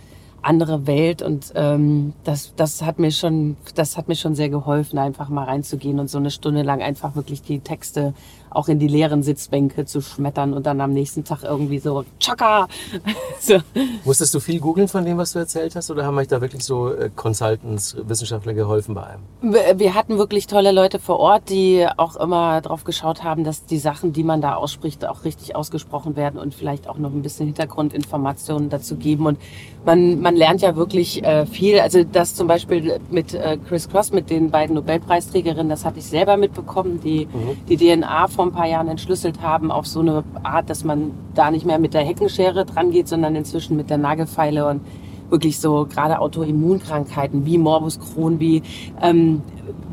andere 0.41 0.87
Welt 0.87 1.21
und 1.21 1.51
ähm, 1.55 2.13
das, 2.23 2.53
das 2.55 2.81
hat 2.81 2.99
mir 2.99 3.11
schon, 3.11 3.57
das 3.75 3.97
hat 3.97 4.07
mir 4.07 4.15
schon 4.15 4.35
sehr 4.35 4.49
geholfen, 4.49 4.97
einfach 4.97 5.29
mal 5.29 5.43
reinzugehen 5.43 5.99
und 5.99 6.09
so 6.09 6.19
eine 6.19 6.31
Stunde 6.31 6.61
lang 6.61 6.81
einfach 6.81 7.15
wirklich 7.15 7.41
die 7.41 7.59
Texte 7.59 8.13
auch 8.57 8.67
in 8.67 8.79
die 8.79 8.87
leeren 8.87 9.21
Sitzbänke 9.21 9.85
zu 9.85 10.01
schmettern 10.01 10.53
und 10.53 10.65
dann 10.65 10.81
am 10.81 10.91
nächsten 10.91 11.23
Tag 11.23 11.43
irgendwie 11.43 11.77
so 11.77 12.03
Chaka. 12.19 12.67
so. 13.39 13.59
Musstest 14.03 14.33
du 14.33 14.39
viel 14.39 14.59
googeln 14.59 14.87
von 14.87 15.05
dem, 15.05 15.19
was 15.19 15.33
du 15.33 15.39
erzählt 15.39 15.75
hast, 15.75 15.91
oder 15.91 16.05
haben 16.05 16.17
euch 16.17 16.27
da 16.27 16.41
wirklich 16.41 16.63
so 16.63 16.91
äh, 16.91 17.11
Consultants, 17.15 17.95
Wissenschaftler 18.07 18.55
geholfen 18.55 18.95
bei 18.95 19.03
einem? 19.03 19.79
Wir 19.79 19.93
hatten 19.93 20.17
wirklich 20.17 20.47
tolle 20.47 20.71
Leute 20.71 20.97
vor 20.97 21.19
Ort, 21.19 21.49
die 21.49 21.85
auch 21.97 22.15
immer 22.15 22.59
drauf 22.61 22.83
geschaut 22.83 23.23
haben, 23.23 23.43
dass 23.43 23.65
die 23.65 23.77
Sachen, 23.77 24.11
die 24.11 24.23
man 24.23 24.41
da 24.41 24.55
ausspricht, 24.55 25.05
auch 25.05 25.23
richtig 25.23 25.55
ausgesprochen 25.55 26.15
werden 26.15 26.39
und 26.39 26.55
vielleicht 26.55 26.89
auch 26.89 26.97
noch 26.97 27.11
ein 27.11 27.21
bisschen 27.21 27.45
Hintergrundinformationen 27.45 28.69
dazu 28.69 28.95
geben. 28.95 29.27
Und 29.27 29.37
man, 29.85 30.19
man 30.19 30.35
lernt 30.35 30.61
ja 30.61 30.75
wirklich 30.75 31.23
äh, 31.23 31.45
viel. 31.45 31.79
Also 31.79 32.03
das 32.03 32.33
zum 32.33 32.47
Beispiel 32.47 32.99
mit 33.11 33.35
äh, 33.35 33.59
Chris 33.67 33.87
Cross, 33.87 34.11
mit 34.11 34.31
den 34.31 34.49
beiden 34.49 34.73
Nobelpreisträgerinnen, 34.73 35.69
das 35.69 35.85
hatte 35.85 35.99
ich 35.99 36.05
selber 36.05 36.37
mitbekommen, 36.37 36.99
die 37.03 37.27
die 37.69 37.77
DNA 37.77 38.27
vor 38.27 38.46
ein 38.47 38.51
paar 38.51 38.67
Jahren 38.67 38.87
entschlüsselt 38.87 39.41
haben 39.41 39.71
auf 39.71 39.85
so 39.87 39.99
eine 39.99 40.23
Art, 40.43 40.69
dass 40.69 40.83
man 40.83 41.11
da 41.33 41.51
nicht 41.51 41.65
mehr 41.65 41.79
mit 41.79 41.93
der 41.93 42.01
Heckenschere 42.03 42.65
dran 42.65 42.91
geht, 42.91 43.07
sondern 43.07 43.35
inzwischen 43.35 43.77
mit 43.77 43.89
der 43.89 43.97
Nagelfeile 43.97 44.67
und 44.67 44.81
wirklich 45.29 45.59
so 45.59 45.85
gerade 45.85 46.19
Autoimmunkrankheiten 46.19 47.45
wie 47.45 47.57
Morbus 47.57 47.99
Crohn, 47.99 48.39
wie 48.39 48.63
ähm, 49.01 49.41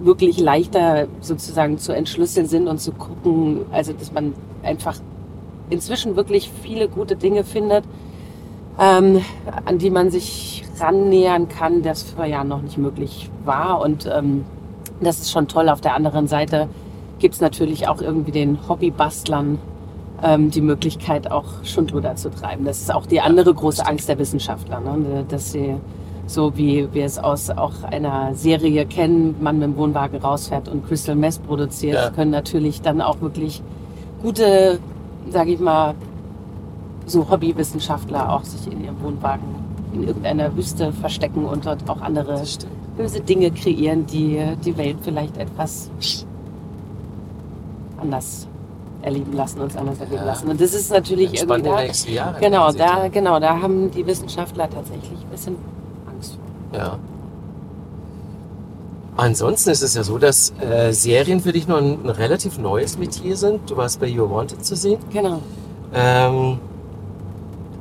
wirklich 0.00 0.38
leichter 0.38 1.08
sozusagen 1.20 1.78
zu 1.78 1.92
entschlüsseln 1.92 2.46
sind 2.46 2.68
und 2.68 2.78
zu 2.78 2.92
gucken, 2.92 3.62
also 3.72 3.92
dass 3.92 4.12
man 4.12 4.34
einfach 4.62 4.96
inzwischen 5.70 6.16
wirklich 6.16 6.50
viele 6.62 6.88
gute 6.88 7.16
Dinge 7.16 7.44
findet, 7.44 7.84
ähm, 8.78 9.22
an 9.64 9.78
die 9.78 9.90
man 9.90 10.10
sich 10.10 10.64
rannähern 10.78 11.48
kann, 11.48 11.82
das 11.82 12.02
vor 12.02 12.24
Jahren 12.24 12.48
noch 12.48 12.62
nicht 12.62 12.78
möglich 12.78 13.30
war. 13.44 13.80
Und 13.80 14.06
ähm, 14.12 14.44
das 15.00 15.20
ist 15.20 15.30
schon 15.30 15.48
toll. 15.48 15.68
Auf 15.68 15.80
der 15.80 15.94
anderen 15.94 16.26
Seite 16.26 16.68
gibt's 17.24 17.40
natürlich 17.40 17.88
auch 17.88 18.02
irgendwie 18.02 18.32
den 18.32 18.68
Hobbybastlern 18.68 19.58
ähm, 20.22 20.50
die 20.50 20.60
Möglichkeit, 20.60 21.30
auch 21.30 21.46
Schundluder 21.64 22.16
zu 22.16 22.30
treiben. 22.30 22.66
Das 22.66 22.82
ist 22.82 22.92
auch 22.92 23.06
die 23.06 23.22
andere 23.22 23.54
große 23.54 23.86
Angst 23.86 24.10
der 24.10 24.18
Wissenschaftler, 24.18 24.78
ne? 24.80 25.24
dass 25.26 25.52
sie 25.52 25.76
so 26.26 26.54
wie 26.58 26.86
wir 26.92 27.06
es 27.06 27.18
aus 27.18 27.48
auch 27.48 27.82
einer 27.82 28.34
Serie 28.34 28.84
kennen, 28.84 29.36
man 29.40 29.58
mit 29.58 29.68
dem 29.68 29.76
Wohnwagen 29.78 30.20
rausfährt 30.20 30.68
und 30.68 30.86
Crystal 30.86 31.14
Mess 31.14 31.38
produziert, 31.38 31.94
ja. 31.94 32.10
können 32.10 32.30
natürlich 32.30 32.82
dann 32.82 33.00
auch 33.00 33.22
wirklich 33.22 33.62
gute, 34.20 34.78
sage 35.30 35.52
ich 35.52 35.60
mal, 35.60 35.94
so 37.06 37.30
Hobbywissenschaftler 37.30 38.34
auch 38.34 38.44
sich 38.44 38.70
in 38.70 38.84
ihrem 38.84 39.00
Wohnwagen 39.02 39.48
in 39.94 40.06
irgendeiner 40.06 40.54
Wüste 40.54 40.92
verstecken 40.92 41.46
und 41.46 41.64
dort 41.64 41.88
auch 41.88 42.02
andere 42.02 42.42
böse 42.98 43.20
Dinge 43.22 43.50
kreieren, 43.50 44.04
die 44.04 44.42
die 44.62 44.76
Welt 44.76 44.98
vielleicht 45.00 45.38
etwas 45.38 45.90
anders 48.04 48.46
erleben 49.02 49.32
lassen, 49.34 49.60
uns 49.60 49.76
anders 49.76 49.98
erleben 49.98 50.16
ja. 50.16 50.24
lassen. 50.24 50.48
Und 50.48 50.60
das 50.60 50.74
ist 50.74 50.90
natürlich 50.90 51.40
irgendwie 51.40 51.62
da, 51.62 51.82
Jahre 51.82 52.40
genau, 52.40 52.72
da, 52.72 53.08
genau, 53.08 53.40
da 53.40 53.60
haben 53.60 53.90
die 53.90 54.06
Wissenschaftler 54.06 54.68
tatsächlich 54.68 55.20
ein 55.20 55.30
bisschen 55.30 55.56
Angst 56.10 56.38
vor. 56.70 56.78
Ja. 56.78 56.98
Ansonsten 59.16 59.70
ist 59.70 59.82
es 59.82 59.94
ja 59.94 60.02
so, 60.02 60.18
dass 60.18 60.52
äh, 60.60 60.92
Serien 60.92 61.40
für 61.40 61.52
dich 61.52 61.68
noch 61.68 61.78
ein, 61.78 62.04
ein, 62.04 62.10
relativ 62.10 62.58
neues 62.58 62.98
Metier 62.98 63.36
sind. 63.36 63.70
Du 63.70 63.76
warst 63.76 64.00
bei 64.00 64.06
You 64.06 64.28
Wanted 64.28 64.64
zu 64.64 64.74
sehen. 64.74 64.98
Genau. 65.12 65.40
Ähm, 65.94 66.58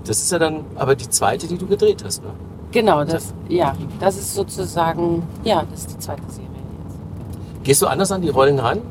das 0.06 0.22
ist 0.22 0.32
ja 0.32 0.38
dann 0.38 0.66
aber 0.76 0.96
die 0.96 1.10
zweite, 1.10 1.48
die 1.48 1.58
du 1.58 1.66
gedreht 1.66 2.04
hast, 2.06 2.22
ne? 2.22 2.30
Genau, 2.72 3.04
das, 3.04 3.34
ja, 3.50 3.74
das 4.00 4.18
ist 4.18 4.34
sozusagen, 4.34 5.24
ja, 5.44 5.64
das 5.70 5.82
ist 5.82 5.92
die 5.92 6.00
zweite 6.00 6.24
Serie 6.28 6.50
jetzt. 6.50 7.64
Gehst 7.64 7.82
du 7.84 7.88
anders 7.88 8.12
an 8.12 8.22
die 8.22 8.30
Rollen 8.30 8.60
ran? 8.60 8.82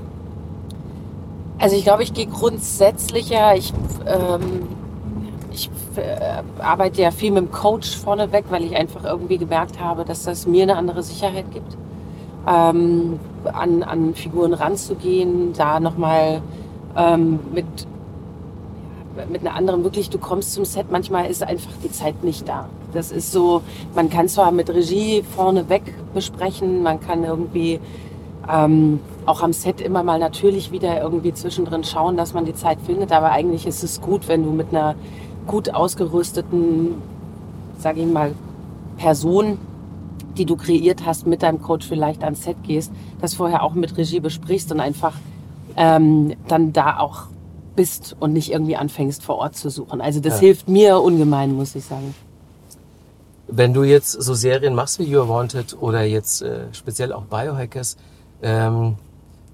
Also 1.63 1.77
ich 1.77 1.85
glaube, 1.85 2.03
ich 2.03 2.13
gehe 2.13 2.27
grundsätzlicher, 2.27 3.55
ich, 3.55 3.73
ähm, 4.05 4.67
ich 5.53 5.71
äh, 5.95 6.43
arbeite 6.61 7.03
ja 7.03 7.13
viel 7.13 7.31
mit 7.31 7.45
dem 7.45 7.53
Coach 7.53 7.97
vorneweg, 7.99 8.47
weil 8.51 8.65
ich 8.65 8.75
einfach 8.75 9.05
irgendwie 9.05 9.39
gemerkt 9.39 9.79
habe, 9.79 10.05
dass 10.05 10.25
das 10.25 10.45
mir 10.49 10.65
eine 10.65 10.77
andere 10.77 11.05
Sicherheit 11.05 11.45
gibt, 11.53 11.77
ähm, 12.49 13.21
an, 13.45 13.85
an 13.85 14.13
Figuren 14.17 14.55
ranzugehen, 14.55 15.53
da 15.53 15.79
nochmal 15.79 16.43
ähm, 16.97 17.39
mit 17.55 17.67
mit 19.31 19.43
einer 19.43 19.55
anderen 19.55 19.85
wirklich, 19.85 20.09
du 20.09 20.19
kommst 20.19 20.55
zum 20.55 20.65
Set, 20.65 20.87
manchmal 20.91 21.31
ist 21.31 21.43
einfach 21.43 21.71
die 21.85 21.93
Zeit 21.93 22.25
nicht 22.25 22.49
da. 22.49 22.71
Das 22.95 23.13
ist 23.13 23.31
so, 23.31 23.61
man 23.95 24.09
kann 24.09 24.27
zwar 24.27 24.51
mit 24.53 24.71
Regie 24.71 25.23
vorneweg 25.23 25.83
besprechen, 26.15 26.83
man 26.83 26.99
kann 26.99 27.23
irgendwie 27.23 27.79
ähm, 28.53 29.01
auch 29.25 29.43
am 29.43 29.53
Set 29.53 29.81
immer 29.81 30.03
mal 30.03 30.19
natürlich 30.19 30.73
wieder 30.73 31.01
irgendwie 31.01 31.33
zwischendrin 31.33 31.85
schauen, 31.85 32.17
dass 32.17 32.35
man 32.35 32.45
die 32.45 32.55
Zeit 32.55 32.79
findet, 32.85 33.11
aber 33.11 33.31
eigentlich 33.31 33.67
ist 33.67 33.83
es 33.83 34.01
gut, 34.01 34.29
wenn 34.29 34.45
du 34.45 34.51
mit 34.51 34.69
einer 34.71 34.95
gut 35.47 35.75
ausgerüsteten, 35.75 36.95
sage 37.79 38.01
ich 38.01 38.07
mal, 38.07 38.35
Person, 38.99 39.59
die 40.37 40.45
du 40.45 40.57
kreiert 40.57 41.05
hast, 41.07 41.27
mit 41.27 41.43
deinem 41.43 41.63
Coach 41.63 41.87
vielleicht 41.87 42.23
ans 42.25 42.45
Set 42.45 42.57
gehst, 42.63 42.93
das 43.21 43.35
vorher 43.35 43.63
auch 43.63 43.75
mit 43.75 43.97
Regie 43.97 44.21
besprichst 44.21 44.71
und 44.71 44.81
einfach 44.81 45.15
ähm, 45.77 46.35
dann 46.49 46.73
da 46.73 46.99
auch 46.99 47.25
bist 47.75 48.17
und 48.21 48.35
nicht 48.35 48.53
irgendwie 48.53 48.77
anfängst 48.77 49.23
vor 49.23 49.37
Ort 49.37 49.57
zu 49.57 49.71
suchen. 49.71 50.01
Also 50.01 50.21
das 50.21 50.35
ja. 50.35 50.41
hilft 50.47 50.69
mir 50.69 51.01
ungemein, 51.01 51.55
muss 51.55 51.75
ich 51.75 51.85
sagen. 51.85 52.15
Wenn 53.49 53.73
du 53.73 53.83
jetzt 53.83 54.13
so 54.13 54.35
Serien 54.35 54.75
machst 54.75 54.99
wie 54.99 55.05
You're 55.05 55.29
Wanted 55.29 55.77
oder 55.81 56.03
jetzt 56.03 56.43
äh, 56.43 56.73
speziell 56.73 57.13
auch 57.13 57.25
Biohackers, 57.25 57.97
ähm, 58.43 58.97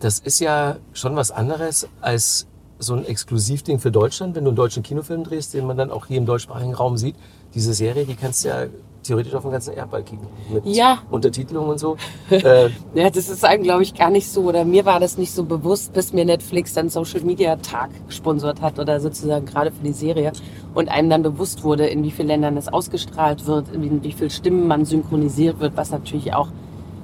das 0.00 0.18
ist 0.18 0.40
ja 0.40 0.76
schon 0.92 1.16
was 1.16 1.30
anderes 1.30 1.88
als 2.00 2.47
so 2.78 2.95
ein 2.95 3.04
Exklusivding 3.04 3.78
für 3.78 3.90
Deutschland, 3.90 4.37
wenn 4.37 4.45
du 4.45 4.50
einen 4.50 4.57
deutschen 4.57 4.83
Kinofilm 4.83 5.25
drehst, 5.25 5.54
den 5.54 5.66
man 5.66 5.76
dann 5.76 5.90
auch 5.90 6.07
hier 6.07 6.18
im 6.18 6.26
deutschsprachigen 6.26 6.75
Raum 6.75 6.97
sieht. 6.97 7.16
Diese 7.54 7.75
Serie, 7.75 8.04
die 8.04 8.14
kannst 8.14 8.45
du 8.45 8.49
ja 8.49 8.66
theoretisch 9.02 9.35
auf 9.35 9.42
dem 9.42 9.52
ganzen 9.52 9.75
Erdball 9.75 10.02
kicken. 10.02 10.26
Mit 10.52 10.66
ja. 10.66 10.99
Untertitelung 11.11 11.68
und 11.68 11.78
so. 11.78 11.97
äh, 12.30 12.68
ja, 12.95 13.11
das 13.11 13.28
ist 13.28 13.45
einem, 13.45 13.62
glaube 13.62 13.83
ich, 13.83 13.95
gar 13.95 14.11
nicht 14.11 14.28
so, 14.28 14.42
oder 14.42 14.64
mir 14.64 14.85
war 14.85 15.00
das 15.00 15.18
nicht 15.18 15.33
so 15.33 15.45
bewusst, 15.45 15.92
bis 15.92 16.12
mir 16.12 16.25
Netflix 16.25 16.75
dann 16.75 16.88
Social 16.88 17.23
Media 17.23 17.57
Tag 17.57 17.90
gesponsert 18.07 18.61
hat 18.61 18.78
oder 18.78 19.00
sozusagen 19.00 19.47
gerade 19.47 19.73
für 19.73 19.83
die 19.83 19.92
Serie 19.92 20.33
und 20.75 20.88
einem 20.88 21.11
dann 21.11 21.23
bewusst 21.23 21.64
wurde, 21.64 21.87
in 21.87 22.02
wie 22.04 22.11
vielen 22.11 22.28
Ländern 22.28 22.57
es 22.57 22.68
ausgestrahlt 22.68 23.47
wird, 23.47 23.73
in 23.73 24.02
wie 24.02 24.12
vielen 24.12 24.30
Stimmen 24.30 24.68
man 24.68 24.85
synchronisiert 24.85 25.59
wird, 25.59 25.76
was 25.76 25.90
natürlich 25.90 26.35
auch 26.35 26.49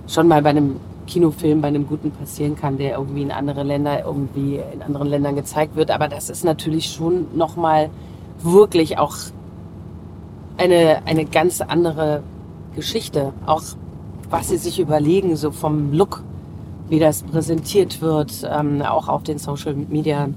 schon 0.07 0.29
mal 0.29 0.43
bei 0.43 0.51
einem 0.51 0.77
Kinofilm 1.07 1.61
bei 1.61 1.69
einem 1.69 1.87
guten 1.87 2.11
passieren 2.11 2.57
kann, 2.57 2.79
der 2.79 2.99
irgendwie 2.99 3.23
in 3.23 3.31
andere 3.31 3.63
Länder, 3.63 4.05
irgendwie 4.05 4.61
in 4.73 4.83
anderen 4.83 5.09
Ländern 5.09 5.37
gezeigt 5.37 5.77
wird. 5.77 5.91
Aber 5.91 6.09
das 6.09 6.31
ist 6.31 6.45
natürlich 6.45 6.87
schon 6.87 7.27
nochmal 7.37 7.91
wirklich 8.43 8.99
auch 8.99 9.15
eine, 10.57 11.03
eine 11.07 11.25
ganz 11.25 11.61
andere 11.61 12.23
Geschichte. 12.75 13.33
Auch 13.47 13.63
was 14.31 14.49
sie 14.49 14.57
sich 14.57 14.81
überlegen, 14.81 15.37
so 15.37 15.51
vom 15.51 15.93
Look, 15.93 16.23
wie 16.89 16.99
das 16.99 17.23
präsentiert 17.23 18.01
wird, 18.01 18.47
ähm, 18.51 18.83
auch 18.83 19.09
auf 19.09 19.23
den 19.23 19.39
Social 19.39 19.75
Media 19.75 20.29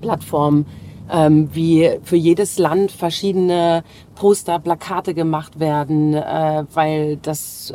Plattformen, 0.00 0.66
ähm, 1.10 1.48
wie 1.52 1.98
für 2.02 2.16
jedes 2.16 2.58
Land 2.58 2.90
verschiedene 2.92 3.82
Poster, 4.14 4.58
Plakate 4.58 5.14
gemacht 5.14 5.58
werden, 5.58 6.14
äh, 6.14 6.64
weil 6.74 7.16
das 7.16 7.74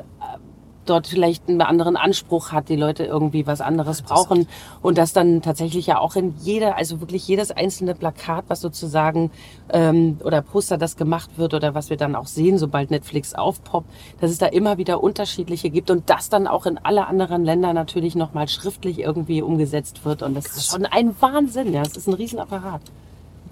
dort 0.85 1.07
vielleicht 1.07 1.47
einen 1.49 1.61
anderen 1.61 1.97
Anspruch 1.97 2.51
hat, 2.51 2.69
die 2.69 2.75
Leute 2.75 3.03
irgendwie 3.05 3.47
was 3.47 3.61
anderes 3.61 4.01
brauchen 4.01 4.47
und 4.81 4.97
das 4.97 5.13
dann 5.13 5.41
tatsächlich 5.41 5.87
ja 5.87 5.99
auch 5.99 6.15
in 6.15 6.35
jeder, 6.39 6.77
also 6.77 6.99
wirklich 6.99 7.27
jedes 7.27 7.51
einzelne 7.51 7.95
Plakat, 7.95 8.45
was 8.47 8.61
sozusagen 8.61 9.31
ähm, 9.71 10.19
oder 10.23 10.41
Poster, 10.41 10.77
das 10.77 10.97
gemacht 10.97 11.31
wird 11.37 11.53
oder 11.53 11.73
was 11.75 11.89
wir 11.89 11.97
dann 11.97 12.15
auch 12.15 12.27
sehen, 12.27 12.57
sobald 12.57 12.91
Netflix 12.91 13.33
aufpoppt, 13.33 13.89
dass 14.21 14.31
es 14.31 14.37
da 14.37 14.47
immer 14.47 14.77
wieder 14.77 15.03
unterschiedliche 15.03 15.69
gibt 15.69 15.89
und 15.89 16.09
das 16.09 16.29
dann 16.29 16.47
auch 16.47 16.65
in 16.65 16.77
alle 16.77 17.07
anderen 17.07 17.43
Länder 17.43 17.73
natürlich 17.73 18.15
nochmal 18.15 18.47
schriftlich 18.47 18.99
irgendwie 18.99 19.41
umgesetzt 19.41 20.05
wird 20.05 20.23
und 20.23 20.35
das 20.35 20.45
Krass. 20.45 20.57
ist 20.57 20.71
schon 20.71 20.85
ein 20.85 21.15
Wahnsinn, 21.19 21.73
ja, 21.73 21.81
es 21.81 21.97
ist 21.97 22.07
ein 22.07 22.13
Riesenapparat. 22.13 22.81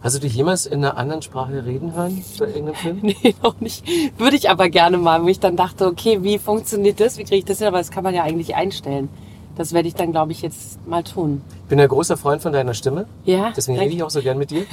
Hast 0.03 0.15
du 0.15 0.19
dich 0.19 0.33
jemals 0.33 0.65
in 0.65 0.83
einer 0.83 0.97
anderen 0.97 1.21
Sprache 1.21 1.63
reden 1.63 1.93
hören 1.93 2.23
bei 2.39 2.47
irgendeinem 2.47 2.75
Film? 2.75 2.99
nee, 3.03 3.35
noch 3.43 3.59
nicht. 3.59 3.85
Würde 4.17 4.35
ich 4.35 4.49
aber 4.49 4.69
gerne 4.69 4.97
mal, 4.97 5.23
wo 5.23 5.27
ich 5.27 5.39
dann 5.39 5.55
dachte, 5.55 5.85
okay, 5.85 6.23
wie 6.23 6.39
funktioniert 6.39 6.99
das? 6.99 7.19
Wie 7.19 7.23
kriege 7.23 7.37
ich 7.37 7.45
das 7.45 7.59
hin? 7.59 7.67
Aber 7.67 7.77
das 7.77 7.91
kann 7.91 8.03
man 8.03 8.15
ja 8.15 8.23
eigentlich 8.23 8.55
einstellen. 8.55 9.09
Das 9.57 9.73
werde 9.73 9.87
ich 9.87 9.93
dann, 9.93 10.11
glaube 10.11 10.31
ich, 10.31 10.41
jetzt 10.41 10.85
mal 10.87 11.03
tun. 11.03 11.41
Ich 11.65 11.69
bin 11.69 11.79
ein 11.79 11.87
großer 11.87 12.17
Freund 12.17 12.41
von 12.41 12.51
deiner 12.51 12.73
Stimme. 12.73 13.05
Ja. 13.25 13.51
Deswegen 13.55 13.77
rede 13.77 13.93
ich 13.93 14.01
auch 14.01 14.09
so 14.09 14.21
gern 14.21 14.39
mit 14.39 14.49
dir. 14.49 14.65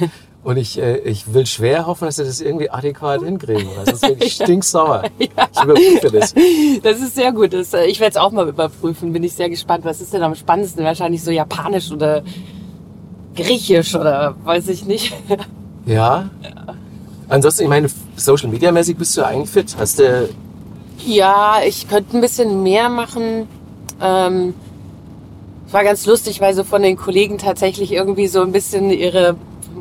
Und 0.43 0.57
ich, 0.57 0.79
äh, 0.79 0.97
ich 0.99 1.31
will 1.31 1.45
schwer 1.45 1.85
hoffen, 1.85 2.05
dass 2.05 2.15
du 2.15 2.23
das 2.23 2.41
irgendwie 2.41 2.71
adäquat 2.71 3.21
hinkriegen. 3.21 3.67
Sonst 3.85 4.01
werde 4.01 4.23
ich 4.23 4.33
stinksauer. 4.41 5.03
ja. 5.19 5.27
Ich 5.53 5.63
überprüfe 5.63 6.11
das. 6.11 6.33
Das 6.81 6.99
ist 7.01 7.13
sehr 7.13 7.33
gut. 7.33 7.53
Das, 7.53 7.73
äh, 7.73 7.85
ich 7.85 7.99
werde 7.99 8.11
es 8.11 8.17
auch 8.17 8.31
mal 8.31 8.47
überprüfen. 8.47 9.13
Bin 9.13 9.23
ich 9.23 9.33
sehr 9.33 9.49
gespannt. 9.49 9.85
Was 9.85 10.01
ist 10.01 10.11
denn 10.11 10.23
am 10.23 10.33
spannendsten? 10.33 10.83
Wahrscheinlich 10.83 11.21
so 11.21 11.29
japanisch 11.29 11.91
oder 11.91 12.23
Griechisch 13.43 13.95
oder 13.95 14.35
weiß 14.43 14.67
ich 14.69 14.85
nicht. 14.85 15.13
Ja. 15.85 16.29
Ansonsten, 17.27 17.63
ich 17.63 17.69
meine, 17.69 17.89
Social 18.15 18.49
Media 18.49 18.71
mäßig 18.71 18.97
bist 18.97 19.15
du 19.17 19.23
eigentlich 19.23 19.49
fit. 19.49 19.75
Hast 19.77 19.99
du. 19.99 20.29
Ja, 21.05 21.57
ich 21.65 21.87
könnte 21.87 22.17
ein 22.17 22.21
bisschen 22.21 22.63
mehr 22.63 22.89
machen. 22.89 23.47
Ähm, 24.01 24.53
war 25.71 25.83
ganz 25.83 26.05
lustig, 26.05 26.41
weil 26.41 26.53
so 26.53 26.63
von 26.63 26.81
den 26.81 26.97
Kollegen 26.97 27.37
tatsächlich 27.37 27.91
irgendwie 27.91 28.27
so 28.27 28.41
ein 28.41 28.51
bisschen 28.51 28.89
ihre 28.89 29.35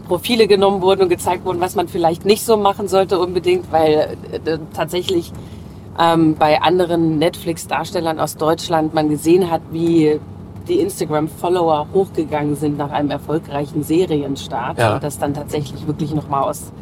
Profile 0.06 0.46
genommen 0.46 0.82
wurden 0.82 1.02
und 1.02 1.08
gezeigt 1.08 1.44
wurden, 1.44 1.60
was 1.60 1.74
man 1.74 1.88
vielleicht 1.88 2.24
nicht 2.24 2.44
so 2.44 2.56
machen 2.56 2.88
sollte 2.88 3.18
unbedingt, 3.18 3.72
weil 3.72 4.16
äh, 4.32 4.58
tatsächlich 4.74 5.32
ähm, 5.98 6.36
bei 6.36 6.60
anderen 6.60 7.18
Netflix-Darstellern 7.18 8.20
aus 8.20 8.36
Deutschland 8.36 8.94
man 8.94 9.08
gesehen 9.08 9.50
hat, 9.50 9.62
wie 9.70 10.20
die 10.68 10.80
Instagram-Follower 10.80 11.88
hochgegangen 11.92 12.56
sind 12.56 12.78
nach 12.78 12.90
einem 12.90 13.10
erfolgreichen 13.10 13.82
Serienstart 13.82 14.78
ja. 14.78 14.94
und 14.94 15.02
das 15.02 15.18
dann 15.18 15.34
tatsächlich 15.34 15.86
wirklich 15.86 16.14
nochmal 16.14 16.44
aus, 16.44 16.72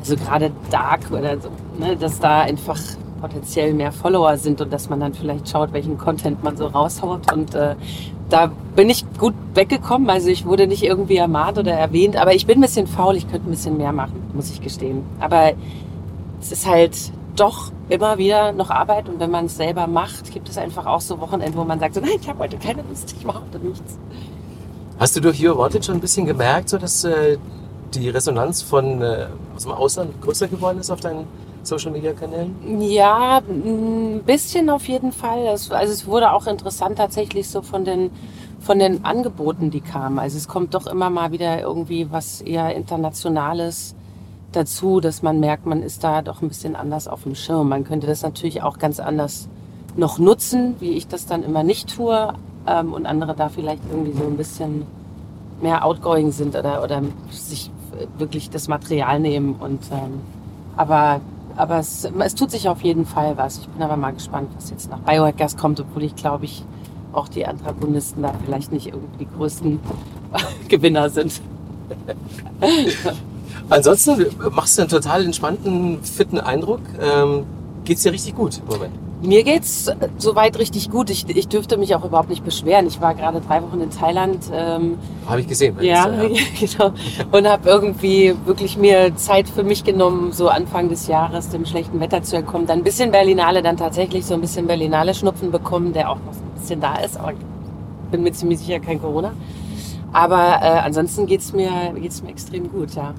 also 0.00 0.16
gerade 0.16 0.50
Dark 0.70 1.10
oder 1.10 1.38
so, 1.38 1.48
ne, 1.78 1.96
dass 1.96 2.18
da 2.18 2.40
einfach 2.40 2.78
potenziell 3.20 3.72
mehr 3.72 3.92
Follower 3.92 4.36
sind 4.36 4.60
und 4.60 4.72
dass 4.72 4.90
man 4.90 4.98
dann 4.98 5.14
vielleicht 5.14 5.48
schaut, 5.48 5.72
welchen 5.72 5.96
Content 5.96 6.42
man 6.42 6.56
so 6.56 6.66
raushaut 6.66 7.32
und 7.32 7.54
äh, 7.54 7.76
da 8.32 8.50
bin 8.74 8.88
ich 8.88 9.04
gut 9.18 9.34
weggekommen. 9.54 10.08
Also 10.08 10.28
ich 10.28 10.46
wurde 10.46 10.66
nicht 10.66 10.82
irgendwie 10.82 11.16
ermahnt 11.16 11.58
oder 11.58 11.72
erwähnt, 11.72 12.16
aber 12.16 12.34
ich 12.34 12.46
bin 12.46 12.58
ein 12.58 12.60
bisschen 12.62 12.86
faul. 12.86 13.16
Ich 13.16 13.30
könnte 13.30 13.46
ein 13.46 13.50
bisschen 13.50 13.76
mehr 13.76 13.92
machen, 13.92 14.22
muss 14.32 14.50
ich 14.50 14.62
gestehen. 14.62 15.02
Aber 15.20 15.52
es 16.40 16.50
ist 16.50 16.66
halt 16.66 16.96
doch 17.36 17.72
immer 17.88 18.18
wieder 18.18 18.52
noch 18.52 18.70
Arbeit 18.70 19.08
und 19.08 19.20
wenn 19.20 19.30
man 19.30 19.46
es 19.46 19.56
selber 19.56 19.86
macht, 19.86 20.30
gibt 20.32 20.48
es 20.48 20.58
einfach 20.58 20.86
auch 20.86 21.00
so 21.00 21.20
Wochenende, 21.20 21.56
wo 21.56 21.64
man 21.64 21.78
sagt, 21.78 21.94
so, 21.94 22.00
nein, 22.00 22.18
ich 22.20 22.28
habe 22.28 22.40
heute 22.40 22.56
keine 22.56 22.82
Lust, 22.88 23.14
ich 23.18 23.24
mache 23.24 23.42
heute 23.42 23.64
nichts. 23.64 23.98
Hast 24.98 25.16
du 25.16 25.20
durch 25.20 25.44
Your 25.44 25.56
Wanted 25.58 25.84
schon 25.84 25.96
ein 25.96 26.00
bisschen 26.00 26.26
gemerkt, 26.26 26.68
so 26.68 26.78
dass 26.78 27.04
äh, 27.04 27.38
die 27.94 28.08
Resonanz 28.08 28.62
von 28.62 29.02
äh, 29.02 29.26
aus 29.56 29.62
dem 29.62 29.72
Ausland 29.72 30.20
größer 30.20 30.48
geworden 30.48 30.78
ist 30.78 30.90
auf 30.90 31.00
deinen 31.00 31.26
Social 31.62 31.92
Media 31.92 32.12
Kanälen? 32.12 32.80
Ja, 32.80 33.40
ein 33.48 34.22
bisschen 34.24 34.70
auf 34.70 34.86
jeden 34.88 35.12
Fall. 35.12 35.46
also 35.48 35.74
es 35.74 36.06
wurde 36.06 36.32
auch 36.32 36.46
interessant 36.46 36.98
tatsächlich 36.98 37.48
so 37.48 37.62
von 37.62 37.84
den 37.84 38.10
von 38.60 38.78
den 38.78 39.04
Angeboten, 39.04 39.72
die 39.72 39.80
kamen. 39.80 40.20
Also 40.20 40.36
es 40.36 40.46
kommt 40.46 40.74
doch 40.74 40.86
immer 40.86 41.10
mal 41.10 41.32
wieder 41.32 41.60
irgendwie 41.60 42.12
was 42.12 42.40
eher 42.40 42.74
Internationales 42.76 43.96
dazu, 44.52 45.00
dass 45.00 45.22
man 45.22 45.40
merkt, 45.40 45.66
man 45.66 45.82
ist 45.82 46.04
da 46.04 46.22
doch 46.22 46.42
ein 46.42 46.48
bisschen 46.48 46.76
anders 46.76 47.08
auf 47.08 47.24
dem 47.24 47.34
Schirm. 47.34 47.68
Man 47.68 47.84
könnte 47.84 48.06
das 48.06 48.22
natürlich 48.22 48.62
auch 48.62 48.78
ganz 48.78 49.00
anders 49.00 49.48
noch 49.96 50.18
nutzen, 50.18 50.76
wie 50.80 50.92
ich 50.92 51.06
das 51.08 51.26
dann 51.26 51.42
immer 51.42 51.62
nicht 51.62 51.94
tue, 51.94 52.34
ähm, 52.66 52.92
und 52.92 53.06
andere 53.06 53.34
da 53.34 53.48
vielleicht 53.48 53.82
irgendwie 53.90 54.12
so 54.12 54.24
ein 54.24 54.36
bisschen 54.36 54.86
mehr 55.60 55.84
outgoing 55.84 56.32
sind 56.32 56.56
oder, 56.56 56.82
oder 56.82 57.02
sich 57.30 57.70
wirklich 58.18 58.50
das 58.50 58.68
Material 58.68 59.20
nehmen. 59.20 59.54
Und, 59.54 59.80
ähm, 59.92 60.20
aber 60.76 61.20
aber 61.54 61.78
es, 61.78 62.08
es 62.18 62.34
tut 62.34 62.50
sich 62.50 62.68
auf 62.68 62.82
jeden 62.82 63.04
Fall 63.04 63.36
was. 63.36 63.58
Ich 63.58 63.68
bin 63.68 63.82
aber 63.82 63.96
mal 63.96 64.12
gespannt, 64.12 64.48
was 64.56 64.70
jetzt 64.70 64.90
nach 64.90 65.00
Biohackers 65.00 65.58
kommt, 65.58 65.80
obwohl 65.80 66.04
ich 66.04 66.16
glaube 66.16 66.46
ich 66.46 66.64
auch 67.12 67.28
die 67.28 67.46
Antagonisten 67.46 68.22
da 68.22 68.32
vielleicht 68.44 68.72
nicht 68.72 68.86
irgendwie 68.86 69.26
die 69.26 69.28
größten 69.36 69.78
Gewinner 70.68 71.10
sind. 71.10 71.42
Ansonsten 73.72 74.26
machst 74.52 74.76
du 74.76 74.82
einen 74.82 74.90
total 74.90 75.24
entspannten, 75.24 76.02
fitten 76.02 76.38
Eindruck. 76.38 76.80
Ähm, 77.00 77.44
geht's 77.84 78.02
dir 78.02 78.12
richtig 78.12 78.34
gut 78.34 78.58
im 78.58 78.66
Moment? 78.66 78.92
Mir 79.22 79.44
geht's 79.44 79.90
soweit 80.18 80.58
richtig 80.58 80.90
gut. 80.90 81.08
Ich, 81.08 81.26
ich 81.28 81.48
dürfte 81.48 81.78
mich 81.78 81.94
auch 81.94 82.04
überhaupt 82.04 82.28
nicht 82.28 82.44
beschweren. 82.44 82.86
Ich 82.86 83.00
war 83.00 83.14
gerade 83.14 83.40
drei 83.40 83.62
Wochen 83.62 83.80
in 83.80 83.90
Thailand. 83.90 84.44
Ähm, 84.52 84.98
habe 85.26 85.40
ich 85.40 85.48
gesehen. 85.48 85.76
Ja, 85.80 86.06
genau. 86.60 86.92
Und 87.30 87.48
habe 87.48 87.66
irgendwie 87.66 88.34
wirklich 88.44 88.76
mir 88.76 89.16
Zeit 89.16 89.48
für 89.48 89.62
mich 89.62 89.84
genommen, 89.84 90.32
so 90.32 90.48
Anfang 90.48 90.90
des 90.90 91.06
Jahres 91.06 91.48
dem 91.48 91.64
schlechten 91.64 91.98
Wetter 91.98 92.22
zu 92.22 92.36
entkommen. 92.36 92.66
Dann 92.66 92.80
ein 92.80 92.84
bisschen 92.84 93.10
Berlinale, 93.10 93.62
dann 93.62 93.78
tatsächlich 93.78 94.26
so 94.26 94.34
ein 94.34 94.42
bisschen 94.42 94.66
Berlinale 94.66 95.14
Schnupfen 95.14 95.50
bekommen, 95.50 95.94
der 95.94 96.10
auch 96.10 96.16
noch 96.16 96.32
ein 96.32 96.60
bisschen 96.60 96.80
da 96.80 96.96
ist. 96.96 97.18
Aber 97.18 97.32
bin 98.10 98.22
mir 98.22 98.32
ziemlich 98.32 98.58
sicher 98.58 98.80
kein 98.80 99.00
Corona. 99.00 99.32
Aber 100.12 100.58
äh, 100.60 100.80
ansonsten 100.84 101.24
geht's 101.24 101.54
mir, 101.54 101.70
geht's 101.98 102.22
mir 102.22 102.28
extrem 102.28 102.70
gut, 102.70 102.94
ja 102.96 103.14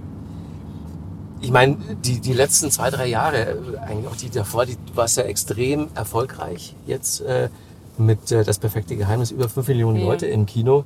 ich 1.44 1.52
meine, 1.52 1.78
die, 2.06 2.22
die 2.22 2.34
letzten 2.34 2.72
zwei, 2.72 2.90
drei 2.90 3.08
Jahre, 3.08 3.58
eigentlich 3.86 4.08
auch 4.08 4.16
die 4.16 4.30
davor, 4.30 4.66
die 4.66 4.78
war 4.96 5.08
ja 5.08 5.24
extrem 5.24 5.90
erfolgreich 5.94 6.74
jetzt 6.88 7.22
äh, 7.22 7.50
mit 7.98 8.32
äh, 8.32 8.44
Das 8.44 8.60
perfekte 8.60 8.96
Geheimnis, 8.96 9.32
über 9.32 9.50
fünf 9.50 9.68
Millionen 9.68 9.98
ja. 9.98 10.06
Leute 10.06 10.26
im 10.26 10.46
Kino. 10.46 10.86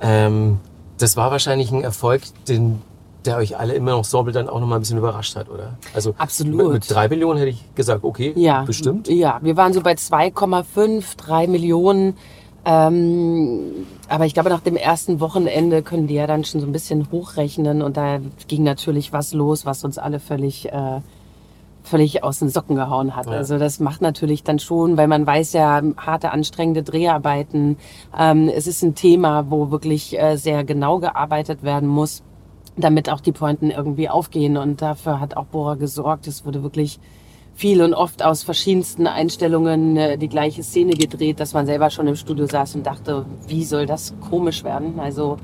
Ähm, 0.00 0.60
das 0.98 1.16
war 1.16 1.30
wahrscheinlich 1.30 1.72
ein 1.72 1.82
Erfolg, 1.82 2.22
den, 2.46 2.80
der 3.24 3.36
euch 3.38 3.58
alle 3.58 3.74
immer 3.74 3.90
noch 3.90 4.04
Sorbel 4.04 4.32
dann 4.32 4.48
auch 4.48 4.60
noch 4.60 4.66
mal 4.66 4.76
ein 4.76 4.80
bisschen 4.80 4.98
überrascht 4.98 5.34
hat, 5.34 5.50
oder? 5.50 5.76
Also 5.92 6.14
Absolut. 6.18 6.56
Mit, 6.56 6.72
mit 6.72 6.90
drei 6.90 7.08
Millionen 7.08 7.38
hätte 7.38 7.50
ich 7.50 7.74
gesagt, 7.74 8.04
okay, 8.04 8.32
ja, 8.36 8.62
bestimmt. 8.62 9.08
Ja, 9.08 9.40
wir 9.42 9.56
waren 9.56 9.72
so 9.72 9.80
bei 9.80 9.94
2,5, 9.94 11.16
drei 11.16 11.46
Millionen. 11.48 12.16
Ähm, 12.64 13.86
aber 14.08 14.26
ich 14.26 14.34
glaube, 14.34 14.50
nach 14.50 14.60
dem 14.60 14.76
ersten 14.76 15.20
Wochenende 15.20 15.82
können 15.82 16.06
die 16.06 16.14
ja 16.14 16.26
dann 16.26 16.44
schon 16.44 16.60
so 16.60 16.66
ein 16.66 16.72
bisschen 16.72 17.10
hochrechnen 17.10 17.80
und 17.80 17.96
da 17.96 18.20
ging 18.48 18.62
natürlich 18.62 19.12
was 19.12 19.32
los, 19.32 19.64
was 19.64 19.84
uns 19.84 19.98
alle 19.98 20.20
völlig, 20.20 20.70
äh, 20.70 21.00
völlig 21.82 22.22
aus 22.22 22.40
den 22.40 22.50
Socken 22.50 22.76
gehauen 22.76 23.16
hat. 23.16 23.26
Ja. 23.26 23.32
Also 23.32 23.58
das 23.58 23.80
macht 23.80 24.02
natürlich 24.02 24.42
dann 24.42 24.58
schon, 24.58 24.98
weil 24.98 25.08
man 25.08 25.26
weiß 25.26 25.54
ja, 25.54 25.80
harte, 25.96 26.32
anstrengende 26.32 26.82
Dreharbeiten. 26.82 27.78
Ähm, 28.18 28.50
es 28.54 28.66
ist 28.66 28.82
ein 28.82 28.94
Thema, 28.94 29.50
wo 29.50 29.70
wirklich 29.70 30.18
äh, 30.20 30.36
sehr 30.36 30.64
genau 30.64 30.98
gearbeitet 30.98 31.62
werden 31.62 31.88
muss, 31.88 32.22
damit 32.76 33.08
auch 33.08 33.20
die 33.20 33.32
Pointen 33.32 33.70
irgendwie 33.70 34.10
aufgehen 34.10 34.58
und 34.58 34.82
dafür 34.82 35.18
hat 35.20 35.36
auch 35.36 35.46
Bora 35.46 35.76
gesorgt. 35.76 36.26
Es 36.26 36.44
wurde 36.44 36.62
wirklich 36.62 37.00
viel 37.60 37.82
und 37.82 37.92
oft 37.92 38.24
aus 38.24 38.42
verschiedensten 38.42 39.06
Einstellungen 39.06 39.94
äh, 39.98 40.16
die 40.16 40.30
gleiche 40.30 40.62
Szene 40.62 40.94
gedreht, 40.94 41.40
dass 41.40 41.52
man 41.52 41.66
selber 41.66 41.90
schon 41.90 42.06
im 42.06 42.16
Studio 42.16 42.46
saß 42.46 42.74
und 42.76 42.86
dachte, 42.86 43.26
wie 43.48 43.64
soll 43.64 43.84
das 43.84 44.14
komisch 44.30 44.64
werden? 44.64 44.98
Also 44.98 45.36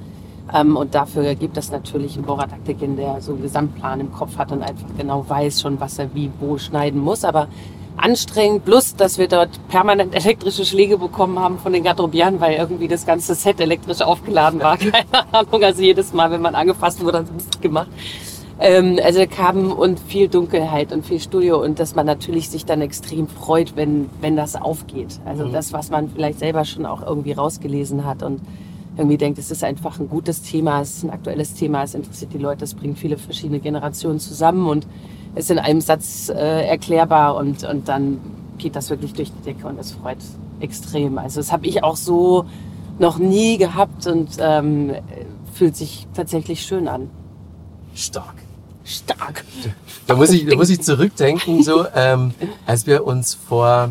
ähm, 0.54 0.78
und 0.78 0.94
dafür 0.94 1.35
gibt 1.35 1.58
es 1.58 1.70
natürlich 1.70 2.16
einen 2.16 2.25
Bohrertaktikin, 2.25 2.96
der 2.96 3.21
so 3.21 3.32
einen 3.32 3.43
Gesamtplan 3.43 4.00
im 4.00 4.12
Kopf 4.12 4.38
hat 4.38 4.50
und 4.50 4.62
einfach 4.62 4.88
genau 4.97 5.28
weiß 5.28 5.60
schon, 5.60 5.78
was 5.78 5.99
er 5.99 6.14
wie 6.14 6.30
wo 6.40 6.56
schneiden 6.56 7.02
muss. 7.02 7.23
Aber 7.23 7.49
anstrengend, 7.99 8.64
plus 8.64 8.97
dass 8.97 9.19
wir 9.19 9.28
dort 9.28 9.50
permanent 9.69 10.14
elektrische 10.14 10.64
Schläge 10.64 10.97
bekommen 10.97 11.38
haben 11.38 11.58
von 11.58 11.75
den 11.75 11.84
Garderobieren, 11.84 12.40
weil 12.40 12.54
irgendwie 12.54 12.88
das 12.88 13.04
ganze 13.04 13.34
Set 13.34 13.60
elektrisch 13.60 14.00
aufgeladen 14.00 14.60
war. 14.60 14.78
Keine 14.78 15.34
Ahnung. 15.34 15.62
Also 15.62 15.82
jedes 15.82 16.14
Mal, 16.14 16.30
wenn 16.30 16.40
man 16.40 16.54
angefasst 16.54 17.04
wurde, 17.04 17.19
hat 17.19 17.26
es 17.36 17.60
gemacht. 17.60 17.90
Ähm, 18.58 18.99
also 19.04 19.25
kam 19.26 19.71
und 19.71 20.00
viel 20.00 20.28
Dunkelheit 20.28 20.92
und 20.92 21.04
viel 21.04 21.21
Studio 21.21 21.62
und 21.62 21.78
dass 21.78 21.95
man 21.95 22.06
natürlich 22.06 22.49
sich 22.49 22.64
dann 22.64 22.80
extrem 22.80 23.28
freut, 23.28 23.76
wenn, 23.76 24.08
wenn 24.21 24.34
das 24.34 24.56
aufgeht. 24.56 25.21
Also 25.26 25.47
mhm. 25.47 25.52
das, 25.52 25.73
was 25.73 25.90
man 25.90 26.08
vielleicht 26.08 26.38
selber 26.38 26.64
schon 26.64 26.86
auch 26.86 27.02
irgendwie 27.06 27.32
rausgelesen 27.32 28.06
hat 28.06 28.23
und 28.23 28.40
irgendwie 28.97 29.19
denkt, 29.19 29.38
es 29.38 29.50
ist 29.50 29.62
einfach 29.62 30.00
ein 30.00 30.08
gutes 30.08 30.40
Thema, 30.40 30.80
es 30.80 30.99
ist 30.99 31.04
ein 31.04 31.10
aktuelles 31.10 31.52
Thema, 31.52 31.82
es 31.82 31.95
interessiert 31.95 32.32
die 32.32 32.38
Leute, 32.38 32.64
es 32.64 32.73
bringt 32.73 32.99
viele 32.99 33.19
verschiedene 33.19 33.60
Generationen 33.60 34.21
zusammen 34.21 34.66
und 34.66 34.86
ist 35.34 35.50
in 35.50 35.58
einem 35.58 35.82
Satz 35.82 36.30
äh, 36.30 36.66
erklärbar 36.66 37.36
und, 37.36 37.62
und 37.62 37.88
dann 37.88 38.21
geht 38.56 38.75
das 38.75 38.88
wirklich 38.88 39.12
durch 39.12 39.30
die 39.32 39.42
Decke 39.42 39.66
und 39.66 39.78
es 39.78 39.92
freut 39.92 40.16
extrem. 40.60 41.19
Also 41.19 41.40
das 41.40 41.52
habe 41.52 41.66
ich 41.66 41.84
auch 41.84 41.97
so 41.97 42.47
noch 42.99 43.19
nie 43.19 43.58
gehabt 43.58 44.06
und 44.06 44.30
ähm, 44.40 44.92
fühlt 45.52 45.76
sich 45.76 46.08
tatsächlich 46.14 46.62
schön 46.62 46.88
an. 46.88 47.10
Stark 47.95 48.46
stark. 48.86 49.44
Da 50.06 50.14
muss 50.14 50.30
ich, 50.30 50.46
da 50.46 50.56
muss 50.56 50.70
ich 50.70 50.80
zurückdenken, 50.80 51.62
so, 51.62 51.86
ähm, 51.94 52.34
als 52.66 52.86
wir 52.86 53.06
uns 53.06 53.34
vor 53.34 53.90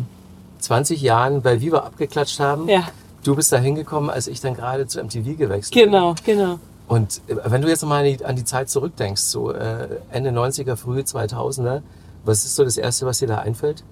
20 0.60 1.00
Jahren 1.00 1.42
bei 1.42 1.60
Viva 1.60 1.78
abgeklatscht 1.78 2.40
haben. 2.40 2.68
Ja. 2.68 2.88
Du 3.22 3.34
bist 3.34 3.52
da 3.52 3.58
hingekommen, 3.58 4.10
als 4.10 4.28
ich 4.28 4.40
dann 4.40 4.54
gerade 4.54 4.86
zu 4.86 5.02
MTV 5.02 5.36
gewechselt 5.36 5.74
bin. 5.74 5.84
Genau, 5.84 6.14
genau. 6.24 6.58
Und 6.88 7.20
äh, 7.28 7.36
wenn 7.44 7.62
du 7.62 7.68
jetzt 7.68 7.82
nochmal 7.82 8.04
an 8.04 8.16
die, 8.16 8.24
an 8.24 8.36
die 8.36 8.44
Zeit 8.44 8.70
zurückdenkst, 8.70 9.22
so 9.22 9.52
äh, 9.52 9.88
Ende 10.10 10.30
90er, 10.30 10.76
frühe 10.76 11.02
2000er, 11.02 11.82
was 12.24 12.44
ist 12.44 12.56
so 12.56 12.64
das 12.64 12.76
Erste, 12.76 13.06
was 13.06 13.18
dir 13.18 13.28
da 13.28 13.38
einfällt? 13.38 13.84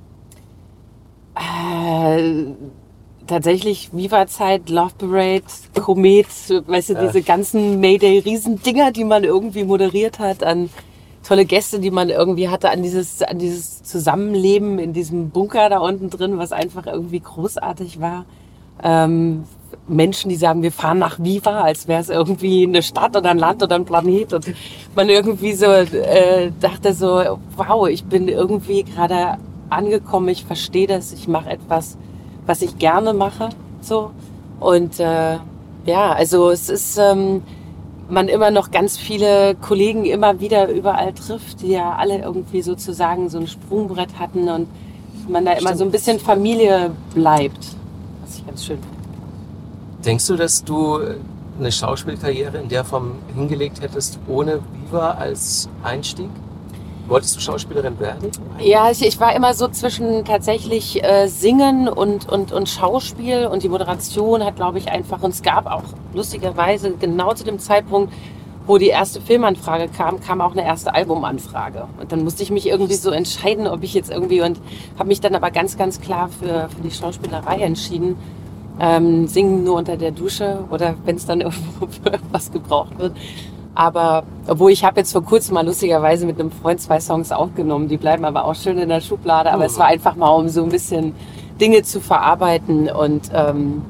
Äh, 1.36 2.52
tatsächlich 3.26 3.90
Viva-Zeit, 3.92 4.68
Love 4.68 4.92
Parade, 4.98 5.42
Komet, 5.74 6.26
weißt 6.66 6.90
du, 6.90 6.92
ja. 6.94 7.06
diese 7.06 7.22
ganzen 7.22 7.80
Mayday-Riesendinger, 7.80 8.92
die 8.92 9.04
man 9.04 9.24
irgendwie 9.24 9.64
moderiert 9.64 10.18
hat 10.18 10.42
an 10.42 10.70
tolle 11.24 11.44
Gäste, 11.44 11.80
die 11.80 11.90
man 11.90 12.10
irgendwie 12.10 12.48
hatte, 12.48 12.70
an 12.70 12.82
dieses, 12.82 13.22
an 13.22 13.38
dieses 13.38 13.82
Zusammenleben 13.82 14.78
in 14.78 14.92
diesem 14.92 15.30
Bunker 15.30 15.68
da 15.68 15.78
unten 15.78 16.10
drin, 16.10 16.38
was 16.38 16.52
einfach 16.52 16.86
irgendwie 16.86 17.20
großartig 17.20 18.00
war. 18.00 18.26
Ähm, 18.82 19.44
Menschen, 19.88 20.28
die 20.28 20.36
sagen, 20.36 20.62
wir 20.62 20.72
fahren 20.72 20.98
nach 20.98 21.18
Viva, 21.18 21.62
als 21.62 21.88
wäre 21.88 22.00
es 22.00 22.08
irgendwie 22.08 22.64
eine 22.64 22.82
Stadt 22.82 23.16
oder 23.16 23.30
ein 23.30 23.38
Land 23.38 23.62
oder 23.62 23.76
ein 23.76 23.84
Planet. 23.84 24.32
Und 24.32 24.54
man 24.94 25.08
irgendwie 25.08 25.52
so 25.52 25.66
äh, 25.66 26.52
dachte 26.60 26.92
so, 26.94 27.38
wow, 27.56 27.88
ich 27.88 28.04
bin 28.04 28.28
irgendwie 28.28 28.84
gerade 28.84 29.38
angekommen, 29.70 30.28
ich 30.28 30.44
verstehe 30.44 30.86
das, 30.86 31.12
ich 31.12 31.26
mache 31.26 31.50
etwas, 31.50 31.96
was 32.46 32.62
ich 32.62 32.78
gerne 32.78 33.14
mache. 33.14 33.48
So. 33.80 34.10
Und 34.60 35.00
äh, 35.00 35.38
ja, 35.86 36.12
also 36.12 36.50
es 36.50 36.68
ist. 36.68 36.98
Ähm, 36.98 37.42
man 38.08 38.28
immer 38.28 38.50
noch 38.50 38.70
ganz 38.70 38.96
viele 38.96 39.54
Kollegen 39.54 40.04
immer 40.04 40.40
wieder 40.40 40.68
überall 40.68 41.12
trifft, 41.12 41.62
die 41.62 41.68
ja 41.68 41.94
alle 41.96 42.18
irgendwie 42.18 42.62
sozusagen 42.62 43.28
so 43.28 43.38
ein 43.38 43.46
Sprungbrett 43.46 44.18
hatten 44.18 44.48
und 44.48 44.68
man 45.28 45.44
da 45.44 45.52
immer 45.52 45.60
Stimmt. 45.60 45.78
so 45.78 45.84
ein 45.84 45.90
bisschen 45.90 46.18
Familie 46.18 46.90
bleibt, 47.14 47.76
was 48.24 48.36
ich 48.36 48.46
ganz 48.46 48.64
schön 48.64 48.78
finde. 48.78 48.98
Denkst 50.04 50.26
du, 50.26 50.36
dass 50.36 50.62
du 50.64 51.00
eine 51.58 51.72
Schauspielkarriere 51.72 52.58
in 52.58 52.68
der 52.68 52.84
Form 52.84 53.12
hingelegt 53.34 53.80
hättest, 53.80 54.18
ohne 54.28 54.60
Viva 54.72 55.12
als 55.12 55.68
Einstieg? 55.82 56.28
Wolltest 57.06 57.36
du 57.36 57.40
Schauspielerin 57.40 57.98
werden? 58.00 58.30
Ja, 58.58 58.90
ich, 58.90 59.04
ich 59.04 59.20
war 59.20 59.36
immer 59.36 59.52
so 59.52 59.68
zwischen 59.68 60.24
tatsächlich 60.24 61.04
äh, 61.04 61.28
Singen 61.28 61.86
und, 61.86 62.28
und, 62.28 62.50
und 62.50 62.68
Schauspiel 62.68 63.46
und 63.46 63.62
die 63.62 63.68
Moderation 63.68 64.42
hat, 64.42 64.56
glaube 64.56 64.78
ich, 64.78 64.88
einfach, 64.88 65.22
und 65.22 65.34
es 65.34 65.42
gab 65.42 65.66
auch 65.66 65.82
lustigerweise 66.14 66.92
genau 66.92 67.34
zu 67.34 67.44
dem 67.44 67.58
Zeitpunkt, 67.58 68.12
wo 68.66 68.78
die 68.78 68.86
erste 68.86 69.20
Filmanfrage 69.20 69.88
kam, 69.88 70.20
kam 70.20 70.40
auch 70.40 70.52
eine 70.52 70.64
erste 70.64 70.94
Albumanfrage. 70.94 71.86
Und 72.00 72.10
dann 72.10 72.24
musste 72.24 72.42
ich 72.42 72.50
mich 72.50 72.66
irgendwie 72.66 72.94
so 72.94 73.10
entscheiden, 73.10 73.66
ob 73.66 73.82
ich 73.82 73.92
jetzt 73.92 74.10
irgendwie, 74.10 74.40
und 74.40 74.58
habe 74.98 75.08
mich 75.08 75.20
dann 75.20 75.34
aber 75.34 75.50
ganz, 75.50 75.76
ganz 75.76 76.00
klar 76.00 76.28
für, 76.28 76.70
für 76.70 76.80
die 76.82 76.90
Schauspielerei 76.90 77.60
entschieden. 77.60 78.16
Ähm, 78.80 79.28
singen 79.28 79.62
nur 79.62 79.76
unter 79.76 79.96
der 79.96 80.10
Dusche 80.10 80.64
oder 80.70 80.94
wenn 81.04 81.16
es 81.16 81.26
dann 81.26 81.40
irgendwo 81.42 81.86
für 81.86 82.18
was 82.32 82.50
gebraucht 82.50 82.98
wird. 82.98 83.12
Aber 83.74 84.22
obwohl 84.46 84.70
ich 84.70 84.84
habe 84.84 85.00
jetzt 85.00 85.12
vor 85.12 85.24
kurzem 85.24 85.54
mal 85.54 85.66
lustigerweise 85.66 86.26
mit 86.26 86.38
einem 86.38 86.50
Freund 86.50 86.80
zwei 86.80 87.00
Songs 87.00 87.32
aufgenommen, 87.32 87.88
die 87.88 87.96
bleiben 87.96 88.24
aber 88.24 88.44
auch 88.44 88.54
schön 88.54 88.78
in 88.78 88.88
der 88.88 89.00
Schublade. 89.00 89.52
Aber 89.52 89.64
oh. 89.64 89.66
es 89.66 89.78
war 89.78 89.86
einfach 89.86 90.14
mal, 90.16 90.30
um 90.30 90.48
so 90.48 90.62
ein 90.62 90.68
bisschen 90.68 91.14
Dinge 91.60 91.82
zu 91.82 92.00
verarbeiten 92.00 92.88
und 92.88 93.30
ähm, 93.32 93.82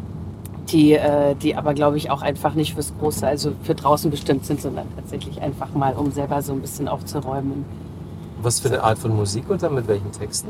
die, 0.71 0.95
äh, 0.95 1.35
die 1.35 1.57
aber 1.57 1.75
glaube 1.75 1.97
ich 1.97 2.11
auch 2.11 2.23
einfach 2.23 2.55
nicht 2.55 2.75
fürs 2.75 2.93
Große, 2.99 3.27
also 3.27 3.53
für 3.63 3.75
draußen 3.75 4.11
bestimmt 4.11 4.47
sind, 4.47 4.61
sondern 4.61 4.87
tatsächlich 4.97 5.41
einfach 5.43 5.73
mal, 5.75 5.95
um 5.95 6.11
selber 6.11 6.41
so 6.43 6.53
ein 6.53 6.61
bisschen 6.61 6.89
aufzuräumen. 6.89 7.65
Was 8.43 8.61
für 8.61 8.69
eine 8.69 8.83
Art 8.83 8.99
von 8.99 9.17
Musik 9.17 9.49
und 9.49 9.63
dann 9.63 9.75
mit 9.75 9.89
welchen 9.89 10.13
Texten? 10.13 10.49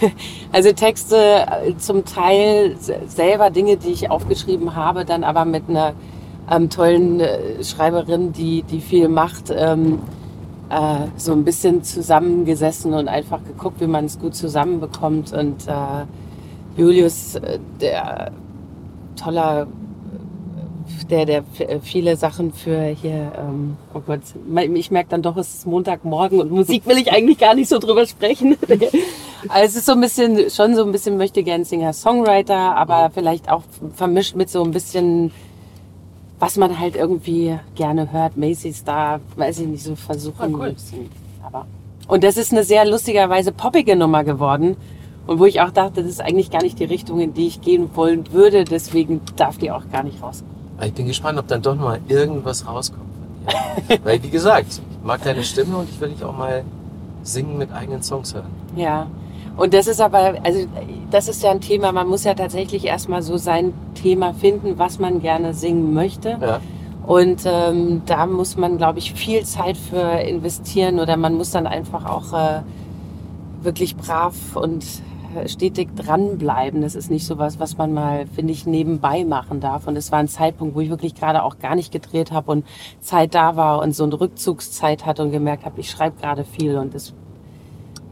Also 0.52 0.72
Texte 0.72 1.16
äh, 1.16 1.76
zum 1.76 2.04
Teil 2.04 2.76
selber 3.06 3.50
Dinge, 3.50 3.76
die 3.76 3.90
ich 3.90 4.10
aufgeschrieben 4.10 4.76
habe, 4.76 5.04
dann 5.04 5.24
aber 5.24 5.44
mit 5.44 5.68
einer 5.68 5.94
ähm, 6.50 6.70
tollen 6.70 7.20
äh, 7.20 7.62
Schreiberin, 7.62 8.32
die, 8.32 8.62
die 8.62 8.80
viel 8.80 9.08
macht, 9.08 9.52
ähm, 9.54 10.00
äh, 10.70 11.06
so 11.16 11.32
ein 11.32 11.44
bisschen 11.44 11.82
zusammengesessen 11.82 12.94
und 12.94 13.08
einfach 13.08 13.44
geguckt, 13.44 13.80
wie 13.80 13.86
man 13.86 14.06
es 14.06 14.18
gut 14.18 14.34
zusammenbekommt. 14.34 15.32
Und 15.32 15.68
äh, 15.68 16.04
Julius, 16.76 17.36
äh, 17.36 17.58
der 17.80 18.32
toller 19.16 19.66
der, 21.10 21.26
der 21.26 21.44
viele 21.82 22.16
Sachen 22.16 22.52
für 22.52 22.84
hier, 22.84 23.32
ähm, 23.38 23.76
oh 23.94 24.00
Gott, 24.00 24.20
ich 24.74 24.90
merke 24.90 25.10
dann 25.10 25.22
doch, 25.22 25.36
es 25.36 25.54
ist 25.54 25.66
Montagmorgen 25.66 26.40
und 26.40 26.50
Musik 26.50 26.86
will 26.86 26.98
ich 26.98 27.12
eigentlich 27.12 27.38
gar 27.38 27.54
nicht 27.54 27.68
so 27.68 27.78
drüber 27.78 28.06
sprechen. 28.06 28.56
also 29.48 29.64
es 29.64 29.76
ist 29.76 29.86
so 29.86 29.92
ein 29.92 30.00
bisschen, 30.00 30.50
schon 30.50 30.74
so 30.74 30.84
ein 30.84 30.92
bisschen 30.92 31.16
möchte 31.16 31.42
gern 31.42 31.64
Singer, 31.64 31.92
Songwriter, 31.92 32.76
aber 32.76 33.10
vielleicht 33.12 33.50
auch 33.50 33.62
vermischt 33.94 34.36
mit 34.36 34.50
so 34.50 34.62
ein 34.62 34.70
bisschen, 34.70 35.32
was 36.42 36.56
man 36.56 36.80
halt 36.80 36.96
irgendwie 36.96 37.56
gerne 37.76 38.10
hört. 38.10 38.36
Macy's 38.36 38.82
da, 38.82 39.20
weiß 39.36 39.60
ich 39.60 39.68
nicht, 39.68 39.84
so 39.84 39.94
versuchen. 39.94 40.56
Ah, 40.56 40.58
cool. 40.58 40.74
aber, 41.40 41.66
und 42.08 42.24
das 42.24 42.36
ist 42.36 42.50
eine 42.50 42.64
sehr 42.64 42.84
lustigerweise 42.84 43.52
poppige 43.52 43.94
Nummer 43.94 44.24
geworden. 44.24 44.76
Und 45.28 45.38
wo 45.38 45.44
ich 45.44 45.60
auch 45.60 45.70
dachte, 45.70 46.02
das 46.02 46.10
ist 46.10 46.20
eigentlich 46.20 46.50
gar 46.50 46.60
nicht 46.64 46.80
die 46.80 46.84
Richtung, 46.84 47.20
in 47.20 47.32
die 47.32 47.46
ich 47.46 47.60
gehen 47.60 47.90
wollen 47.94 48.32
würde. 48.32 48.64
Deswegen 48.64 49.20
darf 49.36 49.58
die 49.58 49.70
auch 49.70 49.84
gar 49.92 50.02
nicht 50.02 50.20
rauskommen. 50.20 50.52
Ich 50.82 50.92
bin 50.92 51.06
gespannt, 51.06 51.38
ob 51.38 51.46
dann 51.46 51.62
doch 51.62 51.76
noch 51.76 51.84
mal 51.84 52.00
irgendwas 52.08 52.66
rauskommt 52.66 53.06
von 53.14 53.88
dir. 53.88 54.04
Weil, 54.04 54.20
wie 54.24 54.30
gesagt, 54.30 54.66
ich 54.72 55.06
mag 55.06 55.22
deine 55.22 55.44
Stimme 55.44 55.76
und 55.76 55.88
ich 55.90 56.00
will 56.00 56.08
dich 56.08 56.24
auch 56.24 56.36
mal 56.36 56.64
singen 57.22 57.56
mit 57.56 57.70
eigenen 57.70 58.02
Songs 58.02 58.34
hören. 58.34 58.50
Ja. 58.74 59.06
Und 59.56 59.74
das 59.74 59.86
ist 59.86 60.00
aber, 60.00 60.34
also 60.42 60.66
das 61.10 61.28
ist 61.28 61.42
ja 61.42 61.50
ein 61.50 61.60
Thema, 61.60 61.92
man 61.92 62.08
muss 62.08 62.24
ja 62.24 62.34
tatsächlich 62.34 62.86
erstmal 62.86 63.22
so 63.22 63.36
sein 63.36 63.74
Thema 63.94 64.32
finden, 64.32 64.78
was 64.78 64.98
man 64.98 65.20
gerne 65.20 65.54
singen 65.54 65.92
möchte. 65.92 66.38
Ja. 66.40 66.60
Und 67.06 67.42
ähm, 67.44 68.02
da 68.06 68.26
muss 68.26 68.56
man, 68.56 68.78
glaube 68.78 69.00
ich, 69.00 69.12
viel 69.12 69.44
Zeit 69.44 69.76
für 69.76 70.20
investieren 70.20 71.00
oder 71.00 71.16
man 71.16 71.34
muss 71.34 71.50
dann 71.50 71.66
einfach 71.66 72.06
auch 72.06 72.32
äh, 72.32 72.62
wirklich 73.62 73.96
brav 73.96 74.34
und 74.54 74.84
stetig 75.46 75.94
dranbleiben. 75.96 76.82
Das 76.82 76.94
ist 76.94 77.10
nicht 77.10 77.26
so 77.26 77.38
was, 77.38 77.58
was 77.58 77.76
man 77.76 77.92
mal, 77.92 78.26
finde 78.26 78.52
ich, 78.52 78.66
nebenbei 78.66 79.24
machen 79.24 79.60
darf. 79.60 79.86
Und 79.86 79.96
es 79.96 80.12
war 80.12 80.18
ein 80.18 80.28
Zeitpunkt, 80.28 80.74
wo 80.74 80.80
ich 80.80 80.90
wirklich 80.90 81.14
gerade 81.14 81.42
auch 81.42 81.58
gar 81.58 81.74
nicht 81.74 81.92
gedreht 81.92 82.32
habe 82.32 82.50
und 82.52 82.66
Zeit 83.00 83.34
da 83.34 83.56
war 83.56 83.80
und 83.80 83.94
so 83.94 84.04
eine 84.04 84.20
Rückzugszeit 84.20 85.06
hatte 85.06 85.22
und 85.22 85.32
gemerkt 85.32 85.64
habe, 85.64 85.80
ich 85.80 85.90
schreibe 85.90 86.20
gerade 86.20 86.44
viel 86.44 86.76
und 86.76 86.94
das 86.94 87.12
ne, 87.12 87.21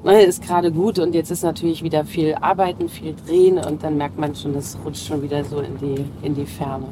ist 0.04 0.42
gerade 0.42 0.72
gut. 0.72 0.98
Und 0.98 1.14
jetzt 1.14 1.30
ist 1.30 1.42
natürlich 1.42 1.82
wieder 1.82 2.04
viel 2.04 2.34
Arbeiten, 2.40 2.88
viel 2.88 3.14
Drehen 3.26 3.58
und 3.58 3.82
dann 3.82 3.96
merkt 3.96 4.18
man 4.18 4.34
schon, 4.34 4.54
das 4.54 4.76
rutscht 4.84 5.06
schon 5.06 5.22
wieder 5.22 5.44
so 5.44 5.60
in 5.60 5.76
die, 5.78 6.04
in 6.26 6.34
die 6.34 6.46
Ferne. 6.46 6.86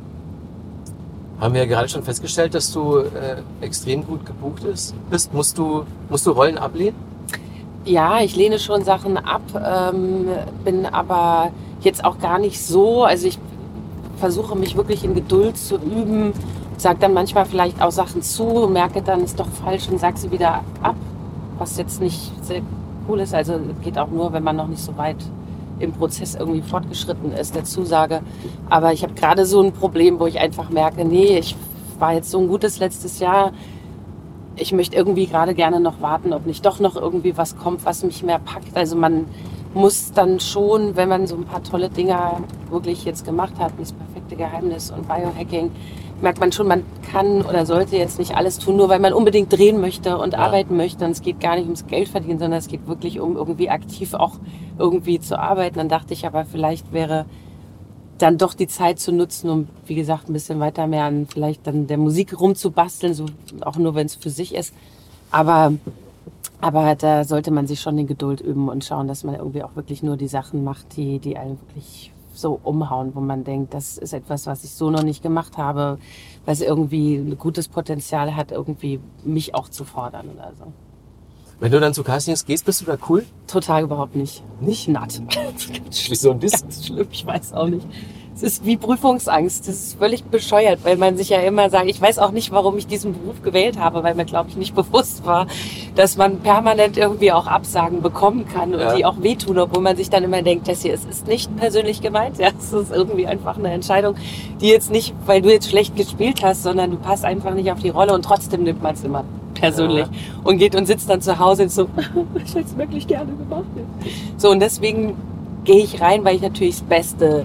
Haben 1.40 1.54
wir 1.54 1.62
ja 1.62 1.68
gerade 1.68 1.88
schon 1.88 2.02
festgestellt, 2.02 2.54
dass 2.54 2.72
du 2.72 2.98
äh, 2.98 3.42
extrem 3.60 4.04
gut 4.04 4.26
gebucht 4.26 4.64
bist. 4.64 5.32
Musst 5.32 5.56
du, 5.56 5.84
musst 6.08 6.26
du 6.26 6.32
Rollen 6.32 6.58
ablehnen? 6.58 6.96
Ja, 7.84 8.20
ich 8.20 8.34
lehne 8.34 8.58
schon 8.58 8.82
Sachen 8.84 9.16
ab, 9.16 9.42
ähm, 9.54 10.26
bin 10.64 10.84
aber 10.84 11.52
jetzt 11.80 12.04
auch 12.04 12.18
gar 12.18 12.38
nicht 12.38 12.60
so. 12.60 13.04
Also 13.04 13.28
ich 13.28 13.38
versuche 14.18 14.56
mich 14.56 14.76
wirklich 14.76 15.04
in 15.04 15.14
Geduld 15.14 15.56
zu 15.56 15.76
üben, 15.76 16.32
sage 16.76 16.98
dann 17.00 17.14
manchmal 17.14 17.46
vielleicht 17.46 17.80
auch 17.80 17.92
Sachen 17.92 18.20
zu, 18.20 18.68
merke 18.70 19.00
dann, 19.00 19.22
ist 19.22 19.38
doch 19.38 19.48
falsch 19.64 19.88
und 19.88 20.00
sage 20.00 20.18
sie 20.18 20.30
wieder 20.32 20.64
ab, 20.82 20.96
was 21.58 21.78
jetzt 21.78 22.00
nicht 22.00 22.32
sehr 22.44 22.62
cool 23.08 23.20
ist. 23.20 23.34
Also 23.34 23.58
geht 23.82 23.98
auch 23.98 24.10
nur, 24.10 24.32
wenn 24.32 24.42
man 24.42 24.56
noch 24.56 24.68
nicht 24.68 24.82
so 24.82 24.96
weit 24.96 25.16
im 25.80 25.92
Prozess 25.92 26.34
irgendwie 26.34 26.62
fortgeschritten 26.62 27.32
ist, 27.32 27.54
der 27.54 27.64
Zusage. 27.64 28.20
Aber 28.68 28.92
ich 28.92 29.02
habe 29.02 29.14
gerade 29.14 29.46
so 29.46 29.60
ein 29.62 29.72
Problem, 29.72 30.18
wo 30.18 30.26
ich 30.26 30.38
einfach 30.40 30.70
merke, 30.70 31.04
nee, 31.04 31.38
ich 31.38 31.56
war 31.98 32.14
jetzt 32.14 32.30
so 32.30 32.38
ein 32.38 32.48
gutes 32.48 32.78
letztes 32.78 33.18
Jahr 33.20 33.52
ich 34.60 34.72
möchte 34.72 34.96
irgendwie 34.96 35.26
gerade 35.26 35.54
gerne 35.54 35.80
noch 35.80 36.00
warten, 36.00 36.32
ob 36.32 36.46
nicht 36.46 36.64
doch 36.64 36.80
noch 36.80 36.96
irgendwie 36.96 37.36
was 37.36 37.56
kommt, 37.56 37.84
was 37.84 38.02
mich 38.02 38.22
mehr 38.22 38.38
packt. 38.38 38.76
Also 38.76 38.96
man 38.96 39.26
muss 39.74 40.12
dann 40.12 40.40
schon, 40.40 40.96
wenn 40.96 41.08
man 41.08 41.26
so 41.26 41.36
ein 41.36 41.44
paar 41.44 41.62
tolle 41.62 41.88
Dinger 41.88 42.40
wirklich 42.70 43.04
jetzt 43.04 43.24
gemacht 43.24 43.54
hat, 43.58 43.72
wie 43.76 43.82
das 43.82 43.92
perfekte 43.92 44.36
Geheimnis 44.36 44.90
und 44.90 45.06
Biohacking, 45.06 45.70
merkt 46.20 46.40
man 46.40 46.52
schon, 46.52 46.66
man 46.66 46.84
kann 47.10 47.42
oder 47.42 47.64
sollte 47.66 47.96
jetzt 47.96 48.18
nicht 48.18 48.36
alles 48.36 48.58
tun, 48.58 48.76
nur 48.76 48.88
weil 48.88 48.98
man 48.98 49.12
unbedingt 49.12 49.52
drehen 49.52 49.80
möchte 49.80 50.18
und 50.18 50.32
ja. 50.32 50.40
arbeiten 50.40 50.76
möchte. 50.76 51.04
Und 51.04 51.12
es 51.12 51.22
geht 51.22 51.40
gar 51.40 51.56
nicht 51.56 51.64
ums 51.64 51.86
Geld 51.86 52.08
verdienen, 52.08 52.38
sondern 52.38 52.58
es 52.58 52.68
geht 52.68 52.86
wirklich 52.86 53.20
um 53.20 53.36
irgendwie 53.36 53.70
aktiv 53.70 54.14
auch 54.14 54.36
irgendwie 54.78 55.20
zu 55.20 55.38
arbeiten. 55.38 55.78
Dann 55.78 55.88
dachte 55.88 56.14
ich 56.14 56.26
aber, 56.26 56.44
vielleicht 56.44 56.92
wäre 56.92 57.26
dann 58.18 58.36
doch 58.36 58.54
die 58.54 58.66
Zeit 58.66 58.98
zu 58.98 59.12
nutzen, 59.12 59.48
um, 59.48 59.68
wie 59.86 59.94
gesagt, 59.94 60.28
ein 60.28 60.32
bisschen 60.32 60.58
weiter 60.60 60.86
mehr 60.86 61.04
an 61.04 61.26
vielleicht 61.26 61.66
dann 61.66 61.86
der 61.86 61.98
Musik 61.98 62.38
rumzubasteln, 62.38 63.14
so 63.14 63.26
auch 63.60 63.76
nur 63.76 63.94
wenn 63.94 64.06
es 64.06 64.16
für 64.16 64.30
sich 64.30 64.54
ist. 64.54 64.74
Aber, 65.30 65.72
aber 66.60 66.96
da 66.96 67.24
sollte 67.24 67.52
man 67.52 67.66
sich 67.66 67.80
schon 67.80 67.96
in 67.96 68.06
Geduld 68.06 68.40
üben 68.40 68.68
und 68.68 68.84
schauen, 68.84 69.06
dass 69.06 69.22
man 69.22 69.36
irgendwie 69.36 69.62
auch 69.62 69.76
wirklich 69.76 70.02
nur 70.02 70.16
die 70.16 70.28
Sachen 70.28 70.64
macht, 70.64 70.96
die, 70.96 71.20
die 71.20 71.36
einen 71.36 71.58
wirklich 71.68 72.12
so 72.38 72.58
umhauen, 72.62 73.14
wo 73.14 73.20
man 73.20 73.44
denkt, 73.44 73.74
das 73.74 73.98
ist 73.98 74.12
etwas, 74.12 74.46
was 74.46 74.64
ich 74.64 74.70
so 74.70 74.90
noch 74.90 75.02
nicht 75.02 75.22
gemacht 75.22 75.58
habe, 75.58 75.98
was 76.44 76.60
irgendwie 76.60 77.16
ein 77.16 77.36
gutes 77.38 77.68
Potenzial 77.68 78.36
hat, 78.36 78.52
irgendwie 78.52 79.00
mich 79.24 79.54
auch 79.54 79.68
zu 79.68 79.84
fordern 79.84 80.30
oder 80.30 80.52
so. 80.58 80.72
Wenn 81.60 81.72
du 81.72 81.80
dann 81.80 81.92
zu 81.92 82.04
Castings 82.04 82.44
gehst, 82.44 82.64
bist 82.64 82.80
du 82.80 82.84
da 82.84 82.96
cool? 83.08 83.26
Total 83.48 83.82
überhaupt 83.82 84.14
nicht. 84.14 84.44
Nicht? 84.60 84.88
Natt. 84.88 85.20
so 86.12 86.30
ein 86.30 86.38
bisschen. 86.38 86.62
Ganz 86.62 86.86
schlimm, 86.86 87.08
ich 87.10 87.26
weiß 87.26 87.52
auch 87.52 87.66
nicht. 87.66 87.86
Es 88.38 88.44
ist 88.44 88.64
wie 88.64 88.76
Prüfungsangst. 88.76 89.66
Das 89.66 89.74
ist 89.74 89.98
völlig 89.98 90.22
bescheuert, 90.22 90.78
weil 90.84 90.96
man 90.96 91.16
sich 91.16 91.30
ja 91.30 91.40
immer 91.40 91.70
sagt, 91.70 91.86
ich 91.88 92.00
weiß 92.00 92.20
auch 92.20 92.30
nicht, 92.30 92.52
warum 92.52 92.78
ich 92.78 92.86
diesen 92.86 93.12
Beruf 93.12 93.42
gewählt 93.42 93.80
habe, 93.80 94.04
weil 94.04 94.14
mir, 94.14 94.26
glaube 94.26 94.48
ich, 94.48 94.56
nicht 94.56 94.74
bewusst 94.76 95.26
war, 95.26 95.48
dass 95.96 96.16
man 96.16 96.38
permanent 96.38 96.96
irgendwie 96.96 97.32
auch 97.32 97.48
Absagen 97.48 98.00
bekommen 98.00 98.46
kann 98.46 98.74
und 98.74 98.80
ja. 98.80 98.94
die 98.94 99.04
auch 99.04 99.20
wehtun, 99.22 99.58
obwohl 99.58 99.82
man 99.82 99.96
sich 99.96 100.08
dann 100.08 100.22
immer 100.22 100.42
denkt, 100.42 100.68
das 100.68 100.82
hier, 100.82 100.94
es 100.94 101.04
ist 101.04 101.26
nicht 101.26 101.54
persönlich 101.56 102.00
gemeint. 102.00 102.38
Ja, 102.38 102.50
es 102.56 102.72
ist 102.72 102.92
irgendwie 102.92 103.26
einfach 103.26 103.58
eine 103.58 103.72
Entscheidung, 103.72 104.14
die 104.60 104.68
jetzt 104.68 104.92
nicht, 104.92 105.14
weil 105.26 105.42
du 105.42 105.50
jetzt 105.50 105.68
schlecht 105.68 105.96
gespielt 105.96 106.44
hast, 106.44 106.62
sondern 106.62 106.92
du 106.92 106.96
passt 106.96 107.24
einfach 107.24 107.54
nicht 107.54 107.72
auf 107.72 107.80
die 107.80 107.88
Rolle 107.88 108.14
und 108.14 108.24
trotzdem 108.24 108.62
nimmt 108.62 108.84
man 108.84 108.94
es 108.94 109.02
immer 109.02 109.24
persönlich 109.54 110.06
ja. 110.06 110.40
und 110.44 110.58
geht 110.58 110.76
und 110.76 110.86
sitzt 110.86 111.10
dann 111.10 111.20
zu 111.20 111.40
Hause 111.40 111.64
und 111.64 111.72
so, 111.72 111.88
ich 112.36 112.54
hätte 112.54 112.66
es 112.66 112.76
wirklich 112.76 113.08
gerne 113.08 113.32
gemacht. 113.32 113.64
So, 114.36 114.50
und 114.50 114.60
deswegen 114.60 115.16
gehe 115.64 115.82
ich 115.82 116.00
rein, 116.00 116.24
weil 116.24 116.36
ich 116.36 116.42
natürlich 116.42 116.78
das 116.78 116.84
Beste, 116.84 117.44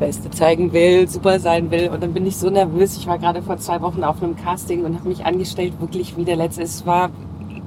Beste 0.00 0.30
zeigen 0.30 0.72
will, 0.72 1.08
super 1.08 1.38
sein 1.38 1.70
will. 1.70 1.90
Und 1.90 2.02
dann 2.02 2.12
bin 2.12 2.26
ich 2.26 2.36
so 2.36 2.50
nervös. 2.50 2.96
Ich 2.96 3.06
war 3.06 3.18
gerade 3.18 3.42
vor 3.42 3.58
zwei 3.58 3.80
Wochen 3.82 4.02
auf 4.02 4.20
einem 4.20 4.34
Casting 4.34 4.84
und 4.84 4.98
habe 4.98 5.08
mich 5.08 5.24
angestellt, 5.24 5.74
wirklich 5.78 6.16
wie 6.16 6.24
der 6.24 6.36
letzte. 6.36 6.62
Es 6.62 6.84
war 6.84 7.10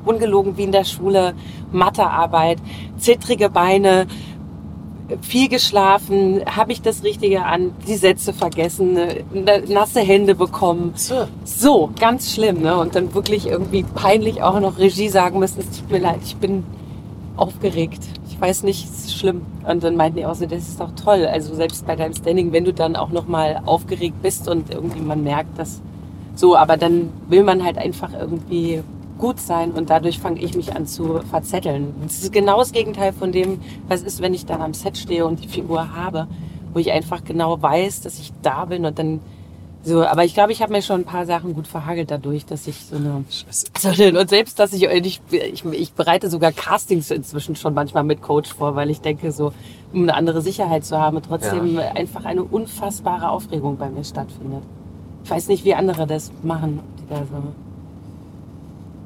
ungelogen 0.04 0.58
wie 0.58 0.64
in 0.64 0.74
der 0.74 0.84
Schule, 0.84 1.34
Mathearbeit, 1.72 2.58
zittrige 2.98 3.50
Beine, 3.50 4.08
viel 5.22 5.50
geschlafen, 5.50 6.42
habe 6.46 6.72
ich 6.72 6.82
das 6.82 7.04
Richtige 7.04 7.46
an, 7.46 7.72
die 7.88 7.96
Sätze 7.96 8.34
vergessen, 8.34 8.94
ne, 8.94 9.64
nasse 9.68 10.02
Hände 10.02 10.36
bekommen. 10.36 10.94
So, 10.96 11.28
so 11.44 11.92
ganz 12.00 12.34
schlimm. 12.34 12.62
Ne? 12.62 12.78
Und 12.78 12.96
dann 12.96 13.14
wirklich 13.14 13.48
irgendwie 13.48 13.84
peinlich 13.84 14.42
auch 14.42 14.60
noch 14.60 14.80
Regie 14.80 15.10
sagen 15.10 15.40
müssen, 15.40 15.60
es 15.60 15.80
tut 15.80 15.92
mir 15.92 16.00
leid, 16.00 16.20
ich 16.24 16.36
bin 16.38 16.64
aufgeregt. 17.38 18.02
Ich 18.44 18.50
weiß 18.50 18.64
nicht, 18.64 18.84
ist 18.84 19.18
schlimm. 19.18 19.44
Und 19.66 19.86
dann 19.86 19.96
meinten 19.96 20.18
die 20.18 20.26
auch 20.26 20.36
so, 20.36 20.46
das 20.46 20.68
ist 20.68 20.78
doch 20.78 20.92
toll. 21.02 21.26
Also 21.26 21.56
selbst 21.56 21.88
bei 21.88 21.96
deinem 21.96 22.14
Standing, 22.14 22.52
wenn 22.52 22.66
du 22.66 22.74
dann 22.74 22.98
auch 22.98 23.10
nochmal 23.10 23.62
aufgeregt 23.66 24.22
bist 24.22 24.50
und 24.50 24.70
irgendwie 24.70 25.00
man 25.00 25.24
merkt, 25.24 25.58
dass 25.58 25.82
so, 26.36 26.58
aber 26.58 26.76
dann 26.76 27.08
will 27.30 27.46
man 27.46 27.64
halt 27.64 27.78
einfach 27.78 28.12
irgendwie 28.12 28.84
gut 29.18 29.40
sein 29.40 29.72
und 29.72 29.90
dadurch 29.90 30.20
fange 30.20 30.42
ich 30.42 30.58
mich 30.58 30.76
an 30.76 30.88
zu 30.88 31.22
verzetteln. 31.22 31.96
Das 32.04 32.22
ist 32.22 32.34
genau 32.34 32.58
das 32.58 32.74
Gegenteil 32.74 33.14
von 33.14 33.32
dem, 33.32 33.62
was 33.88 34.02
ist, 34.02 34.22
wenn 34.22 34.34
ich 34.34 34.46
dann 34.46 34.62
am 34.62 34.74
Set 34.74 34.98
stehe 34.98 35.26
und 35.26 35.42
die 35.42 35.48
Figur 35.48 35.96
habe, 35.96 36.28
wo 36.74 36.80
ich 36.80 36.92
einfach 36.92 37.24
genau 37.24 37.62
weiß, 37.62 38.02
dass 38.02 38.20
ich 38.20 38.34
da 38.42 38.66
bin 38.66 38.86
und 38.86 39.00
dann 39.00 39.22
so, 39.84 40.06
aber 40.06 40.24
ich 40.24 40.34
glaube, 40.34 40.54
ich 40.54 40.62
habe 40.62 40.72
mir 40.72 40.82
schon 40.82 41.02
ein 41.02 41.06
paar 41.06 41.26
Sachen 41.26 41.54
gut 41.54 41.68
verhagelt 41.68 42.10
dadurch, 42.10 42.46
dass 42.46 42.68
ich 42.68 42.86
so 42.86 42.96
eine, 42.96 43.26
so 43.80 43.90
eine 43.90 44.20
und 44.20 44.30
selbst, 44.30 44.58
dass 44.60 44.72
ich, 44.74 44.84
ich, 44.84 45.22
ich, 45.32 45.66
ich 45.66 45.94
bereite 45.94 46.30
sogar 46.30 46.52
Castings 46.52 47.12
inzwischen 47.12 47.56
schon 47.56 47.74
manchmal 47.74 48.04
mit 48.04 48.22
Coach 48.22 48.54
vor, 48.54 48.76
weil 48.76 48.90
ich 48.90 49.02
denke, 49.02 49.32
so, 49.32 49.54
um 49.94 50.04
eine 50.04 50.16
andere 50.16 50.42
Sicherheit 50.42 50.86
zu 50.86 51.00
haben, 51.00 51.22
trotzdem 51.22 51.76
ja. 51.76 51.92
einfach 51.92 52.26
eine 52.26 52.44
unfassbare 52.44 53.30
Aufregung 53.30 53.78
bei 53.78 53.90
mir 53.90 54.04
stattfindet. 54.04 54.64
Ich 55.26 55.30
weiß 55.30 55.48
nicht, 55.48 55.66
wie 55.66 55.74
andere 55.74 56.08
das 56.08 56.32
machen, 56.44 56.80
die 57.00 57.10
da 57.10 57.18
so 57.18 57.54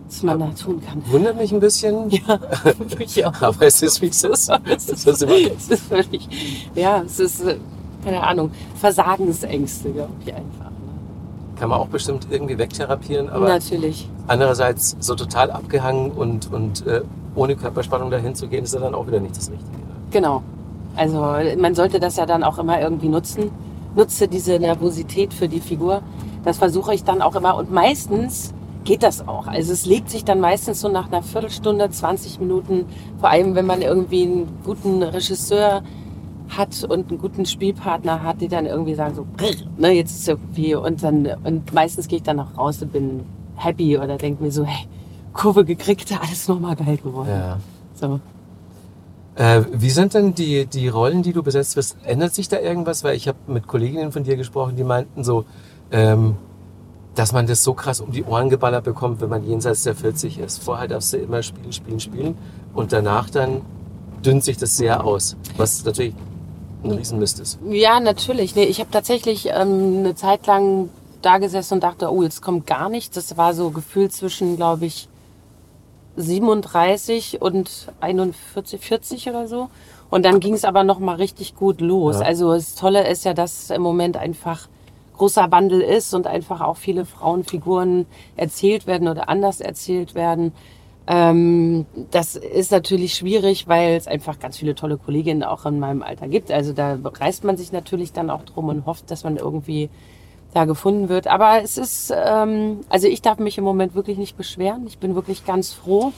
was 0.08 0.24
man 0.24 0.40
da 0.40 0.48
tun 0.48 0.82
kann. 0.82 1.04
Wundert 1.12 1.38
mich 1.38 1.52
ein 1.52 1.60
bisschen. 1.60 2.10
Ja, 2.18 2.40
wirklich 2.64 3.26
auch. 3.26 3.42
Aber 3.42 3.66
es 3.66 3.82
ist, 3.82 4.02
wie 4.02 4.08
es 4.08 4.24
ist. 4.24 4.50
es 4.66 4.90
ist, 4.90 5.08
es 5.08 5.70
ist 5.70 5.84
völlig, 5.84 6.28
ja, 6.76 7.02
es 7.02 7.20
ist, 7.20 7.42
äh, 7.42 7.58
keine 8.04 8.24
Ahnung, 8.24 8.52
Versagensängste, 8.76 9.92
glaube 9.92 10.14
ich 10.26 10.34
einfach. 10.34 10.67
Kann 11.60 11.70
man 11.70 11.80
auch 11.80 11.88
bestimmt 11.88 12.28
irgendwie 12.30 12.58
wegtherapieren, 12.58 13.30
aber 13.30 13.48
Natürlich. 13.48 14.10
andererseits 14.28 14.96
so 15.00 15.16
total 15.16 15.52
abgehangen 15.52 16.12
und, 16.12 16.52
und 16.54 16.86
äh, 16.86 17.02
ohne 17.36 17.56
Körperspannung 17.56 18.12
dahin 18.12 18.36
zu 18.36 18.48
gehen, 18.48 18.64
ist 18.64 18.74
ja 18.74 18.80
dann 18.80 18.94
auch 18.94 19.08
wieder 19.08 19.20
nicht 19.20 19.36
das 19.36 19.50
Richtige. 19.50 19.78
Ne? 19.78 19.96
Genau. 20.12 20.44
Also 20.96 21.36
man 21.60 21.76
sollte 21.76 22.00
das 22.00 22.18
ja 22.18 22.26
dann 22.26 22.44
auch 22.44 22.58
immer 22.58 22.82
irgendwie 22.82 23.08
nutzen. 23.08 23.52
Nutze 23.96 24.28
diese 24.28 24.60
Nervosität 24.60 25.34
für 25.34 25.48
die 25.48 25.60
Figur. 25.60 26.02
Das 26.44 26.58
versuche 26.58 26.94
ich 26.94 27.04
dann 27.04 27.22
auch 27.22 27.36
immer. 27.36 27.56
Und 27.56 27.72
meistens 27.72 28.54
geht 28.84 29.04
das 29.04 29.28
auch. 29.28 29.48
Also 29.48 29.74
es 29.74 29.86
legt 29.86 30.10
sich 30.10 30.24
dann 30.24 30.40
meistens 30.40 30.82
so 30.82 30.88
nach 30.88 31.08
einer 31.08 31.22
Viertelstunde, 31.22 31.90
20 31.90 32.40
Minuten, 32.40 32.86
vor 33.20 33.30
allem 33.30 33.54
wenn 33.54 33.66
man 33.66 33.82
irgendwie 33.82 34.24
einen 34.24 34.48
guten 34.64 35.04
Regisseur 35.04 35.84
hat 36.50 36.84
und 36.84 37.10
einen 37.10 37.20
guten 37.20 37.46
Spielpartner 37.46 38.24
hat, 38.24 38.42
die 38.42 38.48
dann 38.48 38.66
irgendwie 38.66 38.96
sagen 38.96 39.16
so, 39.16 39.28
ne, 39.78 39.92
jetzt 39.92 40.12
ist 40.12 40.28
irgendwie 40.28 40.76
und 40.76 41.04
dann 41.04 41.28
und 41.44 41.74
meistens 41.74 42.08
gehe 42.08 42.18
ich 42.18 42.24
dann 42.24 42.40
auch 42.40 42.58
raus 42.58 42.82
und 42.82 42.94
bin 42.94 43.22
happy 43.56 43.98
oder 43.98 44.18
denke 44.18 44.44
mir 44.44 44.52
so, 44.52 44.64
hey, 44.64 44.88
Kurve 45.34 45.66
gekriegt, 45.66 46.12
alles 46.20 46.48
nochmal 46.48 46.76
geil 46.76 46.98
geworden. 46.98 47.30
Ja. 47.30 47.60
So. 47.94 48.20
Äh, 49.36 49.64
wie 49.72 49.92
sind 49.92 50.16
denn 50.16 50.34
die, 50.34 50.66
die 50.66 50.88
Rollen, 50.88 51.22
die 51.22 51.32
du 51.32 51.44
besetzt 51.44 51.76
wirst? 51.76 51.98
Ändert 52.04 52.34
sich 52.34 52.50
da 52.50 52.60
irgendwas? 52.60 53.04
Weil 53.04 53.16
ich 53.16 53.28
habe 53.28 53.38
mit 53.48 53.68
Kolleginnen 53.68 54.12
von 54.12 54.24
dir 54.24 54.36
gesprochen, 54.36 54.76
die 54.76 54.84
meinten 54.84 55.24
so, 55.24 55.46
ähm, 55.92 56.38
dass 57.14 57.34
man 57.34 57.46
das 57.46 57.64
so 57.64 57.74
krass 57.74 58.02
um 58.02 58.12
die 58.12 58.24
Ohren 58.24 58.50
geballert 58.50 58.84
bekommt, 58.84 59.22
wenn 59.22 59.30
man 59.30 59.44
jenseits 59.44 59.84
der 59.84 59.96
40 59.96 60.40
ist. 60.40 60.64
Vorher 60.64 60.88
darfst 60.88 61.14
du 61.14 61.18
immer 61.18 61.44
spielen, 61.44 61.72
spielen, 61.72 62.00
spielen 62.00 62.38
und 62.74 62.92
danach 62.94 63.30
dann 63.30 63.62
dünnt 64.26 64.44
sich 64.44 64.58
das 64.58 64.76
sehr 64.76 65.04
aus, 65.04 65.38
was 65.56 65.86
natürlich 65.86 66.16
ein 66.88 66.98
Riesenmist 66.98 67.40
ist. 67.40 67.60
Ja, 67.70 68.00
natürlich. 68.00 68.56
Nee, 68.56 68.64
ich 68.64 68.80
habe 68.80 68.92
tatsächlich 68.92 69.48
ähm, 69.48 70.00
eine 70.00 70.16
Zeit 70.16 70.48
lang 70.48 70.90
da 71.22 71.38
gesessen 71.38 71.76
und 71.76 71.84
dachte, 71.84 72.12
oh, 72.12 72.24
jetzt 72.24 72.42
kommt 72.42 72.68
gar 72.68 72.90
nichts. 72.90 73.16
Das 73.16 73.38
war 73.38 73.54
so 73.54 73.72
gefühlt 73.72 74.14
zwischen, 74.14 74.56
glaube 74.56 74.86
ich, 74.86 75.08
37 76.16 77.42
und 77.42 77.70
41, 78.00 78.82
40 78.82 79.30
oder 79.30 79.48
so. 79.48 79.70
Und 80.10 80.26
dann 80.26 80.40
ging 80.40 80.54
es 80.54 80.66
aber 80.66 80.84
noch 80.84 81.00
mal 81.00 81.16
richtig 81.16 81.56
gut 81.56 81.82
los. 81.82 82.20
Ja. 82.20 82.26
Also 82.26 82.54
das 82.54 82.76
Tolle 82.76 83.08
ist 83.08 83.26
ja, 83.26 83.34
dass 83.34 83.70
im 83.70 83.82
Moment 83.82 84.18
einfach 84.18 84.68
großer 85.18 85.52
Wandel 85.52 85.82
ist 85.82 86.14
und 86.14 86.28
einfach 86.28 86.62
auch 86.62 86.78
viele 86.78 87.06
Frauenfiguren 87.06 88.06
erzählt 88.36 88.88
werden 88.88 89.08
oder 89.08 89.30
anders 89.30 89.60
erzählt 89.62 90.16
werden. 90.16 90.54
Ähm, 91.08 91.86
das 92.12 92.36
ist 92.36 92.72
natürlich 92.72 93.16
schwierig, 93.16 93.68
weil 93.68 93.96
es 93.96 94.08
einfach 94.08 94.40
ganz 94.40 94.58
viele 94.58 94.76
tolle 94.76 94.98
Kolleginnen 94.98 95.44
auch 95.44 95.66
in 95.66 95.80
meinem 95.80 96.04
Alter 96.04 96.28
gibt. 96.28 96.52
Also 96.52 96.74
da 96.74 96.98
reißt 97.02 97.46
man 97.46 97.56
sich 97.56 97.72
natürlich 97.72 98.12
dann 98.12 98.30
auch 98.30 98.44
drum 98.44 98.68
und 98.68 98.86
hofft, 98.86 99.10
dass 99.10 99.24
man 99.24 99.38
irgendwie 99.38 99.90
da 100.54 100.66
gefunden 100.66 101.08
wird. 101.08 101.28
Aber 101.28 101.62
es 101.64 101.78
ist, 101.78 102.14
ähm, 102.14 102.82
also 102.90 103.08
ich 103.08 103.22
darf 103.22 103.40
mich 103.40 103.58
im 103.58 103.64
Moment 103.64 103.96
wirklich 103.96 104.18
nicht 104.18 104.36
beschweren. 104.36 104.86
Ich 104.86 104.98
bin 104.98 105.16
wirklich 105.16 105.46
ganz 105.46 105.74
froh. 105.74 106.12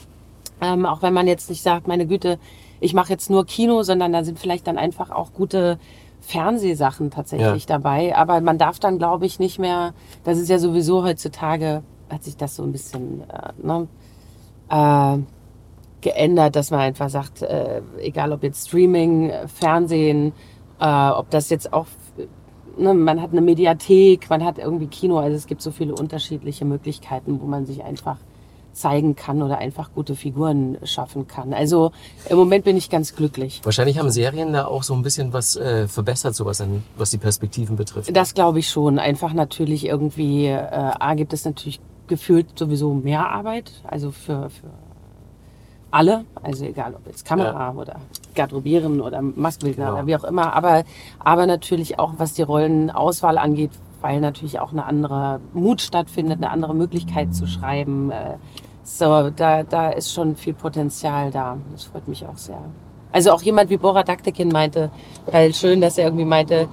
Ähm, 0.60 0.86
auch 0.86 1.02
wenn 1.02 1.14
man 1.14 1.26
jetzt 1.26 1.48
nicht 1.48 1.62
sagt, 1.62 1.86
meine 1.86 2.06
Güte, 2.06 2.38
ich 2.80 2.92
mache 2.92 3.12
jetzt 3.12 3.30
nur 3.30 3.46
Kino, 3.46 3.82
sondern 3.82 4.12
da 4.12 4.24
sind 4.24 4.38
vielleicht 4.38 4.66
dann 4.66 4.76
einfach 4.76 5.10
auch 5.10 5.32
gute 5.32 5.78
Fernsehsachen 6.20 7.10
tatsächlich 7.10 7.64
ja. 7.64 7.78
dabei. 7.78 8.16
Aber 8.16 8.40
man 8.40 8.58
darf 8.58 8.78
dann, 8.80 8.98
glaube 8.98 9.24
ich, 9.24 9.38
nicht 9.38 9.58
mehr, 9.58 9.94
das 10.24 10.38
ist 10.38 10.48
ja 10.48 10.58
sowieso 10.58 11.04
heutzutage, 11.04 11.82
hat 12.10 12.24
sich 12.24 12.36
das 12.36 12.56
so 12.56 12.62
ein 12.62 12.72
bisschen 12.72 13.22
äh, 13.30 13.52
ne, 13.62 13.86
äh, 14.70 15.18
geändert, 16.00 16.56
dass 16.56 16.70
man 16.70 16.80
einfach 16.80 17.10
sagt, 17.10 17.42
äh, 17.42 17.82
egal 18.00 18.32
ob 18.32 18.42
jetzt 18.42 18.68
Streaming, 18.68 19.32
Fernsehen, 19.46 20.32
äh, 20.80 21.10
ob 21.10 21.30
das 21.30 21.50
jetzt 21.50 21.72
auch, 21.72 21.86
ne, 22.78 22.94
man 22.94 23.20
hat 23.20 23.32
eine 23.32 23.40
Mediathek, 23.40 24.30
man 24.30 24.44
hat 24.44 24.58
irgendwie 24.58 24.86
Kino, 24.86 25.18
also 25.18 25.36
es 25.36 25.46
gibt 25.46 25.62
so 25.62 25.70
viele 25.70 25.94
unterschiedliche 25.94 26.64
Möglichkeiten, 26.64 27.40
wo 27.40 27.46
man 27.46 27.66
sich 27.66 27.82
einfach 27.82 28.16
zeigen 28.72 29.16
kann 29.16 29.42
oder 29.42 29.58
einfach 29.58 29.92
gute 29.92 30.14
Figuren 30.14 30.78
schaffen 30.84 31.26
kann. 31.26 31.52
Also 31.52 31.90
im 32.28 32.38
Moment 32.38 32.64
bin 32.64 32.76
ich 32.76 32.88
ganz 32.88 33.14
glücklich. 33.16 33.60
Wahrscheinlich 33.64 33.98
haben 33.98 34.10
Serien 34.10 34.52
da 34.52 34.66
auch 34.66 34.84
so 34.84 34.94
ein 34.94 35.02
bisschen 35.02 35.32
was 35.32 35.56
äh, 35.56 35.88
verbessert, 35.88 36.36
sowas 36.36 36.60
an, 36.60 36.84
was 36.96 37.10
die 37.10 37.18
Perspektiven 37.18 37.76
betrifft. 37.76 38.16
Das 38.16 38.32
glaube 38.32 38.60
ich 38.60 38.68
schon. 38.68 39.00
Einfach 39.00 39.32
natürlich 39.32 39.86
irgendwie, 39.86 40.46
äh, 40.46 40.60
A 40.62 41.14
gibt 41.14 41.32
es 41.32 41.44
natürlich 41.44 41.80
gefühlt 42.10 42.58
sowieso 42.58 42.92
mehr 42.92 43.30
Arbeit, 43.30 43.70
also 43.84 44.10
für, 44.10 44.50
für 44.50 44.68
alle, 45.90 46.26
also 46.42 46.66
egal 46.66 46.94
ob 46.94 47.06
jetzt 47.06 47.24
Kamera 47.24 47.72
ja. 47.72 47.74
oder 47.74 47.96
Garderobieren 48.34 49.00
oder 49.00 49.22
Maskenbildner 49.22 49.86
genau. 49.86 49.96
oder 49.96 50.06
wie 50.06 50.16
auch 50.16 50.24
immer, 50.24 50.52
aber, 50.52 50.84
aber 51.18 51.46
natürlich 51.46 51.98
auch 51.98 52.14
was 52.18 52.34
die 52.34 52.42
Rollenauswahl 52.42 53.38
angeht, 53.38 53.70
weil 54.00 54.20
natürlich 54.20 54.58
auch 54.58 54.72
eine 54.72 54.84
andere 54.84 55.40
Mut 55.54 55.80
stattfindet, 55.80 56.38
eine 56.38 56.50
andere 56.50 56.74
Möglichkeit 56.74 57.34
zu 57.34 57.46
schreiben. 57.46 58.10
Äh, 58.10 58.36
so, 58.82 59.30
da, 59.30 59.62
da 59.62 59.90
ist 59.90 60.12
schon 60.12 60.36
viel 60.36 60.54
Potenzial 60.54 61.30
da. 61.30 61.58
Das 61.72 61.84
freut 61.84 62.08
mich 62.08 62.26
auch 62.26 62.36
sehr. 62.36 62.60
Also 63.12 63.32
auch 63.32 63.42
jemand 63.42 63.70
wie 63.70 63.76
Bora 63.76 64.02
Daktekin 64.02 64.48
meinte, 64.48 64.90
weil 65.30 65.52
schön, 65.54 65.80
dass 65.80 65.98
er 65.98 66.04
irgendwie 66.04 66.24
meinte, 66.24 66.68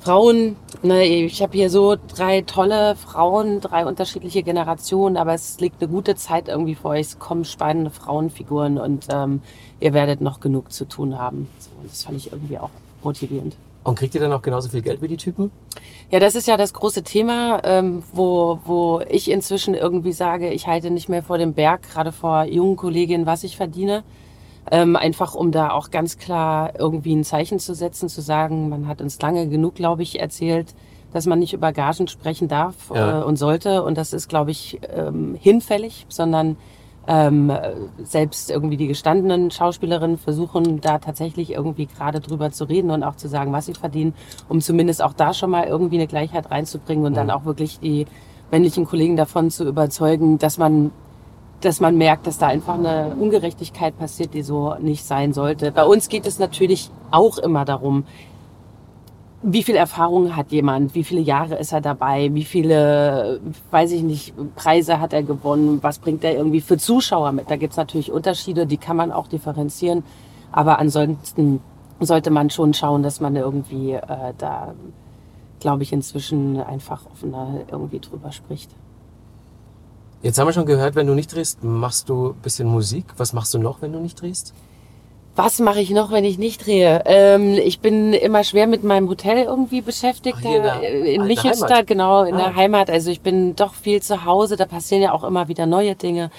Frauen, 0.00 0.56
ne, 0.82 1.04
ich 1.04 1.42
habe 1.42 1.56
hier 1.56 1.70
so 1.70 1.96
drei 1.96 2.42
tolle 2.42 2.96
Frauen, 2.96 3.60
drei 3.60 3.84
unterschiedliche 3.84 4.42
Generationen, 4.42 5.16
aber 5.16 5.34
es 5.34 5.58
liegt 5.60 5.82
eine 5.82 5.90
gute 5.90 6.14
Zeit 6.14 6.48
irgendwie 6.48 6.74
vor 6.74 6.92
euch. 6.92 7.00
Es 7.00 7.18
kommen 7.18 7.44
spannende 7.44 7.90
Frauenfiguren 7.90 8.78
und 8.78 9.06
ähm, 9.10 9.42
ihr 9.80 9.92
werdet 9.92 10.20
noch 10.20 10.40
genug 10.40 10.72
zu 10.72 10.84
tun 10.84 11.18
haben. 11.18 11.48
So, 11.58 11.70
das 11.86 12.04
fand 12.04 12.16
ich 12.16 12.32
irgendwie 12.32 12.58
auch 12.58 12.70
motivierend. 13.02 13.56
Und 13.84 13.98
kriegt 13.98 14.14
ihr 14.14 14.20
dann 14.20 14.32
auch 14.32 14.42
genauso 14.42 14.68
viel 14.68 14.82
Geld 14.82 15.00
wie 15.02 15.08
die 15.08 15.16
Typen? 15.16 15.50
Ja, 16.10 16.20
das 16.20 16.34
ist 16.34 16.46
ja 16.46 16.56
das 16.56 16.74
große 16.74 17.02
Thema, 17.02 17.60
ähm, 17.64 18.02
wo, 18.12 18.60
wo 18.64 19.00
ich 19.08 19.30
inzwischen 19.30 19.74
irgendwie 19.74 20.12
sage, 20.12 20.50
ich 20.50 20.66
halte 20.66 20.90
nicht 20.90 21.08
mehr 21.08 21.22
vor 21.22 21.38
dem 21.38 21.54
Berg, 21.54 21.82
gerade 21.90 22.12
vor 22.12 22.44
jungen 22.44 22.76
Kolleginnen, 22.76 23.26
was 23.26 23.44
ich 23.44 23.56
verdiene. 23.56 24.04
Ähm, 24.70 24.96
einfach 24.96 25.34
um 25.34 25.50
da 25.50 25.70
auch 25.70 25.90
ganz 25.90 26.18
klar 26.18 26.78
irgendwie 26.78 27.14
ein 27.14 27.24
Zeichen 27.24 27.58
zu 27.58 27.74
setzen, 27.74 28.08
zu 28.08 28.20
sagen, 28.20 28.68
man 28.68 28.86
hat 28.86 29.00
uns 29.00 29.20
lange 29.20 29.48
genug, 29.48 29.74
glaube 29.74 30.02
ich, 30.02 30.20
erzählt, 30.20 30.74
dass 31.12 31.26
man 31.26 31.38
nicht 31.38 31.54
über 31.54 31.72
Gagen 31.72 32.08
sprechen 32.08 32.48
darf 32.48 32.90
ja. 32.94 33.20
äh, 33.20 33.24
und 33.24 33.36
sollte. 33.36 33.82
Und 33.82 33.96
das 33.96 34.12
ist, 34.12 34.28
glaube 34.28 34.50
ich, 34.50 34.78
ähm, 34.94 35.34
hinfällig, 35.40 36.06
sondern 36.08 36.56
ähm, 37.06 37.50
selbst 38.02 38.50
irgendwie 38.50 38.76
die 38.76 38.86
gestandenen 38.86 39.50
Schauspielerinnen 39.50 40.18
versuchen 40.18 40.82
da 40.82 40.98
tatsächlich 40.98 41.52
irgendwie 41.52 41.86
gerade 41.86 42.20
drüber 42.20 42.50
zu 42.50 42.64
reden 42.64 42.90
und 42.90 43.02
auch 43.02 43.16
zu 43.16 43.28
sagen, 43.28 43.50
was 43.52 43.64
sie 43.64 43.72
verdienen, 43.72 44.14
um 44.48 44.60
zumindest 44.60 45.02
auch 45.02 45.14
da 45.14 45.32
schon 45.32 45.48
mal 45.48 45.66
irgendwie 45.66 45.96
eine 45.96 46.06
Gleichheit 46.06 46.50
reinzubringen 46.50 47.06
und 47.06 47.12
mhm. 47.12 47.16
dann 47.16 47.30
auch 47.30 47.46
wirklich 47.46 47.80
die 47.80 48.04
männlichen 48.50 48.84
Kollegen 48.84 49.16
davon 49.16 49.50
zu 49.50 49.66
überzeugen, 49.66 50.36
dass 50.36 50.58
man 50.58 50.90
dass 51.60 51.80
man 51.80 51.96
merkt, 51.96 52.26
dass 52.26 52.38
da 52.38 52.46
einfach 52.46 52.74
eine 52.74 53.16
Ungerechtigkeit 53.18 53.98
passiert, 53.98 54.34
die 54.34 54.42
so 54.42 54.74
nicht 54.80 55.04
sein 55.04 55.32
sollte. 55.32 55.72
Bei 55.72 55.84
uns 55.84 56.08
geht 56.08 56.26
es 56.26 56.38
natürlich 56.38 56.90
auch 57.10 57.38
immer 57.38 57.64
darum, 57.64 58.04
wie 59.42 59.62
viel 59.62 59.76
Erfahrung 59.76 60.34
hat 60.34 60.50
jemand, 60.50 60.94
wie 60.94 61.04
viele 61.04 61.20
Jahre 61.20 61.56
ist 61.56 61.72
er 61.72 61.80
dabei, 61.80 62.34
wie 62.34 62.44
viele, 62.44 63.40
weiß 63.70 63.92
ich 63.92 64.02
nicht, 64.02 64.34
Preise 64.56 65.00
hat 65.00 65.12
er 65.12 65.22
gewonnen, 65.22 65.78
was 65.80 66.00
bringt 66.00 66.24
er 66.24 66.34
irgendwie 66.34 66.60
für 66.60 66.76
Zuschauer 66.76 67.30
mit. 67.32 67.48
Da 67.50 67.56
gibt's 67.56 67.76
natürlich 67.76 68.10
Unterschiede, 68.10 68.66
die 68.66 68.78
kann 68.78 68.96
man 68.96 69.12
auch 69.12 69.28
differenzieren. 69.28 70.02
Aber 70.50 70.78
ansonsten 70.78 71.60
sollte 72.00 72.30
man 72.30 72.50
schon 72.50 72.74
schauen, 72.74 73.02
dass 73.02 73.20
man 73.20 73.36
irgendwie 73.36 73.92
äh, 73.92 74.32
da, 74.38 74.74
glaube 75.60 75.84
ich, 75.84 75.92
inzwischen 75.92 76.60
einfach 76.60 77.06
offener 77.06 77.60
irgendwie 77.70 78.00
drüber 78.00 78.32
spricht. 78.32 78.70
Jetzt 80.22 80.38
haben 80.38 80.48
wir 80.48 80.52
schon 80.52 80.66
gehört, 80.66 80.96
wenn 80.96 81.06
du 81.06 81.14
nicht 81.14 81.32
drehst, 81.32 81.62
machst 81.62 82.08
du 82.08 82.30
ein 82.30 82.42
bisschen 82.42 82.68
Musik. 82.68 83.04
Was 83.16 83.32
machst 83.32 83.54
du 83.54 83.58
noch, 83.58 83.82
wenn 83.82 83.92
du 83.92 84.00
nicht 84.00 84.20
drehst? 84.20 84.52
Was 85.36 85.60
mache 85.60 85.80
ich 85.80 85.90
noch, 85.90 86.10
wenn 86.10 86.24
ich 86.24 86.36
nicht 86.36 86.66
drehe? 86.66 87.02
Ähm, 87.04 87.52
ich 87.52 87.78
bin 87.78 88.12
immer 88.12 88.42
schwer 88.42 88.66
mit 88.66 88.82
meinem 88.82 89.08
Hotel 89.08 89.44
irgendwie 89.44 89.80
beschäftigt. 89.80 90.38
Ach, 90.40 90.62
da, 90.62 90.80
in 90.80 91.28
Michelstadt, 91.28 91.86
genau, 91.86 92.24
in 92.24 92.34
ah. 92.34 92.38
der 92.38 92.56
Heimat. 92.56 92.90
Also 92.90 93.12
ich 93.12 93.20
bin 93.20 93.54
doch 93.54 93.74
viel 93.74 94.02
zu 94.02 94.24
Hause. 94.24 94.56
Da 94.56 94.66
passieren 94.66 95.00
ja 95.00 95.12
auch 95.12 95.22
immer 95.22 95.46
wieder 95.46 95.66
neue 95.66 95.94
Dinge, 95.94 96.32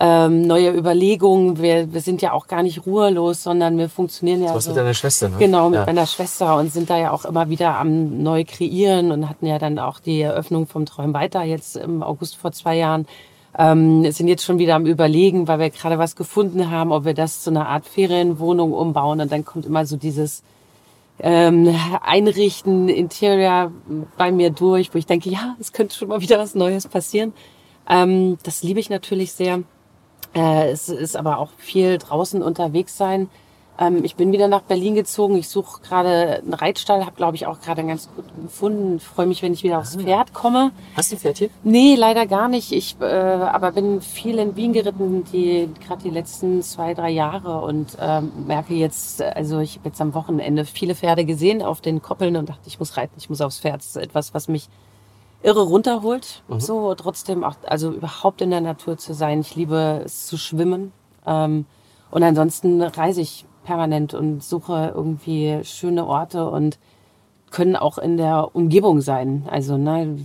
ähm, 0.00 0.42
neue 0.42 0.70
Überlegungen. 0.70 1.60
Wir, 1.60 1.92
wir 1.92 2.00
sind 2.00 2.22
ja 2.22 2.32
auch 2.32 2.46
gar 2.46 2.62
nicht 2.62 2.86
ruhelos, 2.86 3.42
sondern 3.42 3.78
wir 3.78 3.88
funktionieren 3.88 4.42
ja. 4.42 4.54
Was 4.54 4.64
so, 4.64 4.70
mit 4.70 4.78
deiner 4.78 4.94
Schwester, 4.94 5.28
ne? 5.28 5.36
Genau, 5.38 5.70
mit 5.70 5.80
ja. 5.80 5.86
meiner 5.86 6.06
Schwester 6.06 6.56
und 6.56 6.72
sind 6.72 6.88
da 6.90 6.98
ja 6.98 7.10
auch 7.10 7.24
immer 7.24 7.48
wieder 7.48 7.78
am 7.78 8.22
neu 8.22 8.44
kreieren 8.44 9.10
und 9.10 9.28
hatten 9.28 9.46
ja 9.46 9.58
dann 9.58 9.78
auch 9.78 9.98
die 9.98 10.20
Eröffnung 10.20 10.66
vom 10.66 10.86
Träum 10.86 11.14
weiter 11.14 11.42
jetzt 11.42 11.76
im 11.76 12.02
August 12.02 12.36
vor 12.36 12.52
zwei 12.52 12.76
Jahren 12.76 13.06
ähm, 13.58 14.10
sind 14.12 14.28
jetzt 14.28 14.44
schon 14.44 14.58
wieder 14.58 14.76
am 14.76 14.86
Überlegen, 14.86 15.48
weil 15.48 15.58
wir 15.58 15.70
gerade 15.70 15.98
was 15.98 16.14
gefunden 16.14 16.70
haben, 16.70 16.92
ob 16.92 17.04
wir 17.04 17.14
das 17.14 17.42
zu 17.42 17.50
einer 17.50 17.68
Art 17.68 17.86
Ferienwohnung 17.86 18.72
umbauen. 18.72 19.20
Und 19.20 19.32
dann 19.32 19.44
kommt 19.44 19.66
immer 19.66 19.84
so 19.84 19.96
dieses 19.96 20.42
ähm, 21.18 21.74
Einrichten, 22.02 22.88
Interior 22.88 23.72
bei 24.16 24.30
mir 24.30 24.50
durch, 24.50 24.94
wo 24.94 24.98
ich 24.98 25.06
denke, 25.06 25.28
ja, 25.30 25.56
es 25.58 25.72
könnte 25.72 25.96
schon 25.96 26.08
mal 26.08 26.20
wieder 26.20 26.38
was 26.38 26.54
Neues 26.54 26.86
passieren. 26.86 27.32
Ähm, 27.88 28.38
das 28.44 28.62
liebe 28.62 28.80
ich 28.80 28.90
natürlich 28.90 29.32
sehr. 29.32 29.62
Äh, 30.34 30.70
es 30.70 30.88
ist 30.88 31.16
aber 31.16 31.38
auch 31.38 31.50
viel 31.56 31.98
draußen 31.98 32.42
unterwegs 32.42 32.96
sein. 32.96 33.28
Ähm, 33.78 34.04
ich 34.04 34.16
bin 34.16 34.32
wieder 34.32 34.48
nach 34.48 34.62
Berlin 34.62 34.94
gezogen. 34.94 35.36
Ich 35.36 35.48
suche 35.48 35.80
gerade 35.82 36.42
einen 36.42 36.54
Reitstall, 36.54 37.06
habe 37.06 37.16
glaube 37.16 37.36
ich 37.36 37.46
auch 37.46 37.60
gerade 37.60 37.80
einen 37.80 37.88
ganz 37.88 38.08
guten 38.14 38.42
gefunden. 38.42 39.00
Freue 39.00 39.26
mich, 39.26 39.42
wenn 39.42 39.52
ich 39.52 39.62
wieder 39.62 39.78
aufs 39.78 39.96
Pferd 39.96 40.34
komme. 40.34 40.72
Hast 40.96 41.12
du 41.12 41.16
ein 41.16 41.20
Pferd 41.20 41.38
hier? 41.38 41.50
Nee, 41.62 41.94
leider 41.94 42.26
gar 42.26 42.48
nicht. 42.48 42.72
Ich 42.72 42.96
äh, 43.00 43.04
aber 43.04 43.72
bin 43.72 44.00
viel 44.00 44.38
in 44.38 44.56
Wien 44.56 44.72
geritten, 44.72 45.24
die 45.32 45.68
gerade 45.86 46.02
die 46.02 46.10
letzten 46.10 46.62
zwei, 46.62 46.94
drei 46.94 47.10
Jahre 47.10 47.60
und 47.60 47.96
ähm, 48.00 48.32
merke 48.46 48.74
jetzt, 48.74 49.22
also 49.22 49.60
ich 49.60 49.76
habe 49.76 49.88
jetzt 49.88 50.00
am 50.00 50.12
Wochenende 50.14 50.64
viele 50.64 50.94
Pferde 50.94 51.24
gesehen 51.24 51.62
auf 51.62 51.80
den 51.80 52.02
Koppeln 52.02 52.36
und 52.36 52.48
dachte, 52.48 52.62
ich 52.66 52.78
muss 52.80 52.96
reiten, 52.96 53.14
ich 53.16 53.30
muss 53.30 53.40
aufs 53.40 53.60
Pferd. 53.60 53.76
Das 53.76 53.86
ist 53.86 53.96
etwas, 53.96 54.34
was 54.34 54.48
mich 54.48 54.68
irre 55.42 55.62
runterholt. 55.62 56.42
Mhm. 56.48 56.60
So 56.60 56.94
trotzdem 56.94 57.44
auch, 57.44 57.56
also 57.66 57.92
überhaupt 57.92 58.40
in 58.40 58.50
der 58.50 58.60
Natur 58.60 58.98
zu 58.98 59.14
sein. 59.14 59.40
Ich 59.40 59.54
liebe 59.54 60.02
es 60.04 60.26
zu 60.26 60.36
schwimmen. 60.36 60.92
Ähm, 61.26 61.66
und 62.10 62.22
ansonsten 62.22 62.82
reise 62.82 63.20
ich 63.20 63.44
permanent 63.64 64.14
und 64.14 64.42
suche 64.42 64.92
irgendwie 64.94 65.60
schöne 65.64 66.06
Orte 66.06 66.48
und 66.48 66.78
können 67.50 67.76
auch 67.76 67.98
in 67.98 68.16
der 68.16 68.54
Umgebung 68.54 69.00
sein. 69.00 69.46
Also 69.50 69.76
ne, 69.76 70.18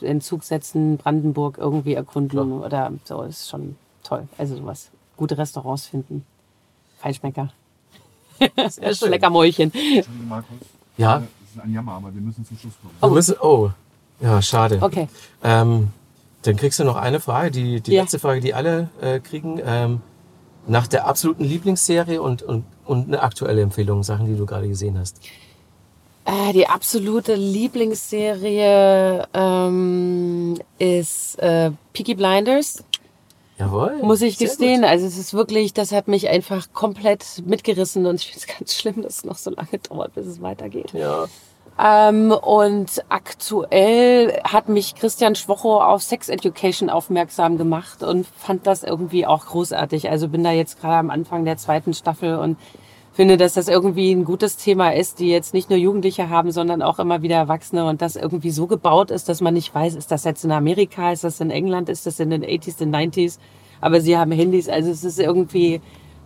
in 0.00 0.20
Zug 0.20 0.44
setzen, 0.44 0.98
Brandenburg 0.98 1.58
irgendwie 1.58 1.94
erkunden 1.94 2.60
oder 2.60 2.92
so 3.04 3.22
ist 3.22 3.48
schon 3.48 3.76
toll. 4.02 4.28
Also 4.36 4.56
sowas. 4.56 4.90
Gute 5.16 5.38
Restaurants 5.38 5.86
finden. 5.86 6.24
Feinschmecker. 6.98 7.50
Markus. 10.28 10.48
Ja? 10.96 11.18
Das 11.18 11.28
ist 11.54 11.60
ein 11.60 11.72
Jammer, 11.72 11.92
aber 11.92 12.12
wir 12.12 12.20
müssen 12.20 12.44
zum 12.44 12.58
Schluss 12.58 12.74
kommen. 12.80 13.14
Müssen, 13.14 13.36
oh, 13.40 13.70
ja, 14.22 14.40
schade. 14.42 14.78
Okay. 14.80 15.08
Ähm, 15.42 15.88
dann 16.42 16.56
kriegst 16.56 16.78
du 16.78 16.84
noch 16.84 16.96
eine 16.96 17.20
Frage, 17.20 17.50
die, 17.50 17.80
die 17.80 17.92
Ja. 17.92 18.02
letzte 18.02 18.18
Frage, 18.18 18.40
die 18.40 18.54
alle 18.54 18.88
äh, 19.00 19.20
kriegen. 19.20 19.60
Ähm, 19.64 20.00
nach 20.66 20.86
der 20.86 21.06
absoluten 21.06 21.44
Lieblingsserie 21.44 22.22
und, 22.22 22.42
und, 22.42 22.64
und 22.84 23.08
eine 23.08 23.22
aktuelle 23.22 23.62
Empfehlung, 23.62 24.02
Sachen, 24.04 24.26
die 24.26 24.36
du 24.36 24.46
gerade 24.46 24.68
gesehen 24.68 24.96
hast. 24.98 25.18
Äh, 26.24 26.52
die 26.52 26.68
absolute 26.68 27.34
Lieblingsserie 27.34 29.26
ähm, 29.34 30.56
ist 30.78 31.38
äh, 31.40 31.72
Peaky 31.92 32.14
Blinders. 32.14 32.84
Jawohl. 33.58 33.98
Muss 34.02 34.22
ich 34.22 34.38
gestehen. 34.38 34.84
Also 34.84 35.06
es 35.06 35.18
ist 35.18 35.34
wirklich, 35.34 35.72
das 35.74 35.92
hat 35.92 36.08
mich 36.08 36.28
einfach 36.28 36.72
komplett 36.72 37.24
mitgerissen 37.44 38.06
und 38.06 38.20
ich 38.20 38.26
finde 38.26 38.38
es 38.40 38.46
ganz 38.58 38.74
schlimm, 38.74 39.02
dass 39.02 39.18
es 39.18 39.24
noch 39.24 39.36
so 39.38 39.50
lange 39.50 39.78
dauert, 39.88 40.14
bis 40.14 40.26
es 40.26 40.40
weitergeht. 40.42 40.92
Ja. 40.92 41.26
Ähm, 41.78 42.32
und 42.32 43.02
aktuell 43.08 44.40
hat 44.44 44.68
mich 44.68 44.94
Christian 44.94 45.34
Schwocho 45.34 45.80
auf 45.80 46.02
Sex 46.02 46.28
Education 46.28 46.90
aufmerksam 46.90 47.56
gemacht 47.56 48.02
und 48.02 48.26
fand 48.26 48.66
das 48.66 48.82
irgendwie 48.82 49.26
auch 49.26 49.46
großartig. 49.46 50.10
Also 50.10 50.28
bin 50.28 50.44
da 50.44 50.52
jetzt 50.52 50.80
gerade 50.80 50.96
am 50.96 51.10
Anfang 51.10 51.44
der 51.44 51.56
zweiten 51.56 51.94
Staffel 51.94 52.36
und 52.36 52.58
finde, 53.12 53.36
dass 53.36 53.54
das 53.54 53.68
irgendwie 53.68 54.12
ein 54.12 54.24
gutes 54.24 54.56
Thema 54.56 54.90
ist, 54.90 55.18
die 55.18 55.28
jetzt 55.28 55.54
nicht 55.54 55.70
nur 55.70 55.78
Jugendliche 55.78 56.28
haben, 56.28 56.50
sondern 56.50 56.82
auch 56.82 56.98
immer 56.98 57.22
wieder 57.22 57.36
Erwachsene 57.36 57.84
und 57.86 58.02
das 58.02 58.16
irgendwie 58.16 58.50
so 58.50 58.66
gebaut 58.66 59.10
ist, 59.10 59.28
dass 59.28 59.40
man 59.40 59.54
nicht 59.54 59.74
weiß, 59.74 59.94
ist 59.94 60.10
das 60.10 60.24
jetzt 60.24 60.44
in 60.44 60.52
Amerika, 60.52 61.12
ist 61.12 61.24
das 61.24 61.40
in 61.40 61.50
England, 61.50 61.88
ist 61.88 62.06
das 62.06 62.20
in 62.20 62.30
den 62.30 62.42
80s, 62.42 62.78
den 62.78 62.94
90s, 62.94 63.38
aber 63.80 64.00
sie 64.00 64.16
haben 64.16 64.32
Handys, 64.32 64.68
also 64.68 64.90
es 64.90 65.04
ist 65.04 65.18
irgendwie 65.18 65.80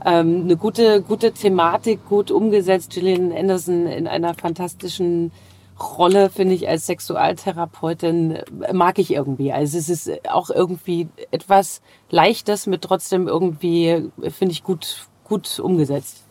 ähm, 0.04 0.42
eine 0.44 0.56
gute, 0.56 1.02
gute 1.02 1.32
Thematik, 1.32 2.06
gut 2.08 2.30
umgesetzt. 2.30 2.90
Gillian 2.90 3.32
Anderson 3.32 3.86
in 3.86 4.06
einer 4.06 4.34
fantastischen 4.34 5.32
Rolle, 5.78 6.30
finde 6.30 6.54
ich, 6.54 6.68
als 6.68 6.86
Sexualtherapeutin, 6.86 8.36
äh, 8.62 8.72
mag 8.72 8.98
ich 8.98 9.12
irgendwie. 9.12 9.52
Also 9.52 9.78
es 9.78 9.88
ist 9.88 10.10
auch 10.30 10.50
irgendwie 10.50 11.08
etwas 11.30 11.80
Leichtes 12.10 12.66
mit 12.66 12.82
trotzdem 12.82 13.28
irgendwie, 13.28 13.88
äh, 13.88 14.30
finde 14.30 14.52
ich, 14.52 14.62
gut, 14.62 15.06
gut 15.24 15.58
umgesetzt. 15.58 16.22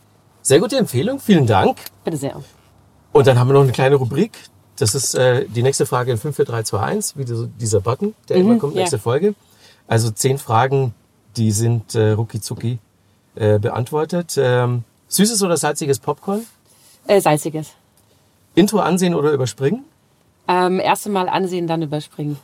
Sehr 0.42 0.60
gute 0.60 0.76
Empfehlung, 0.76 1.18
vielen 1.18 1.46
Dank. 1.46 1.76
Bitte 2.04 2.16
sehr. 2.16 2.40
Und 3.12 3.26
dann 3.26 3.38
haben 3.38 3.48
wir 3.48 3.54
noch 3.54 3.62
eine 3.62 3.72
kleine 3.72 3.96
Rubrik. 3.96 4.32
Das 4.78 4.94
ist 4.94 5.14
äh, 5.14 5.46
die 5.48 5.62
nächste 5.62 5.86
Frage 5.86 6.12
in 6.12 6.18
54321, 6.18 7.16
wie 7.16 7.48
dieser- 7.58 7.80
Button, 7.80 8.14
der 8.28 8.36
immer 8.36 8.58
kommt, 8.58 8.74
ja. 8.74 8.80
nächste 8.80 8.98
Folge. 8.98 9.34
Also 9.86 10.10
zehn 10.10 10.38
Fragen, 10.38 10.94
die 11.36 11.50
sind 11.50 11.94
äh, 11.94 12.10
rucki 12.10 12.40
zucki 12.40 12.78
äh, 13.36 13.58
beantwortet. 13.58 14.34
Ähm, 14.38 14.84
süßes 15.08 15.42
oder 15.42 15.56
salziges 15.56 15.98
Popcorn? 15.98 16.44
Äh, 17.06 17.20
Salziges. 17.20 17.72
Intro 18.54 18.78
ansehen 18.80 19.14
oder 19.14 19.32
überspringen? 19.32 19.84
Ähm, 20.48 20.80
erste 20.80 21.10
Mal 21.10 21.28
ansehen, 21.28 21.66
dann 21.66 21.82
überspringen. 21.82 22.38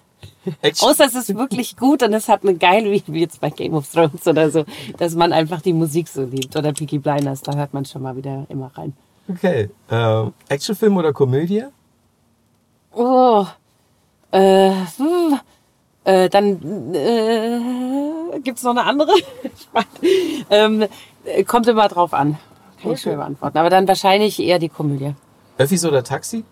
Action, 0.61 0.89
Außer 0.89 1.05
es 1.07 1.15
ist 1.15 1.37
wirklich 1.37 1.77
gut 1.77 2.03
und 2.03 2.13
es 2.13 2.29
hat 2.29 2.43
eine 2.43 2.55
geile, 2.55 2.91
wie 2.91 3.03
wie 3.07 3.21
jetzt 3.21 3.41
bei 3.41 3.51
Game 3.51 3.75
of 3.75 3.91
Thrones 3.91 4.27
oder 4.27 4.51
so, 4.51 4.65
dass 4.99 5.15
man 5.15 5.33
einfach 5.33 5.61
die 5.63 5.73
Musik 5.73 6.09
so 6.09 6.23
liebt. 6.23 6.55
Oder 6.57 6.73
Peaky 6.73 6.99
Blinders, 6.99 7.43
da 7.43 7.55
hört 7.55 7.75
man 7.75 7.85
schon 7.85 8.03
mal 8.03 8.17
wieder 8.17 8.47
immer 8.49 8.71
rein. 8.75 8.93
okay. 9.29 9.71
Ähm, 9.91 10.33
Actionfilm 10.49 10.97
oder 10.97 11.13
Komödie? 11.13 11.65
Oh, 12.95 13.47
äh, 14.31 14.71
hm, 14.97 15.41
äh, 16.05 16.29
dann 16.29 16.95
äh, 16.95 18.41
gibt's 18.41 18.63
noch 18.63 18.73
eine 18.73 18.85
andere. 18.85 19.13
ähm, 20.51 20.85
äh, 21.25 21.45
kommt 21.45 21.67
immer 21.69 21.89
drauf 21.89 22.13
an. 22.15 22.33
Kann 22.33 22.39
ich 22.81 22.87
Okay. 22.87 22.97
schwer 22.99 23.17
beantworten. 23.17 23.59
Aber 23.59 23.71
dann 23.71 23.87
wahrscheinlich 23.87 24.41
eher 24.41 24.59
die 24.59 24.69
Komödie. 24.69 25.15
Öffis 25.59 25.85
oder 25.85 26.03
Taxi? 26.03 26.45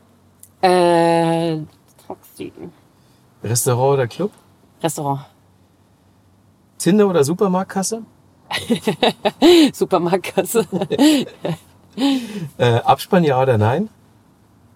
Äh, 0.61 1.59
Taxi. 2.07 2.53
Restaurant 3.43 3.95
oder 3.95 4.07
Club? 4.07 4.31
Restaurant. 4.83 5.21
Tinder 6.79 7.09
oder 7.09 7.25
Supermarktkasse? 7.25 8.03
Supermarktkasse. 9.73 10.67
Äh, 12.57 12.77
Abspann 12.85 13.25
ja 13.25 13.43
oder 13.43 13.59
nein? 13.59 13.91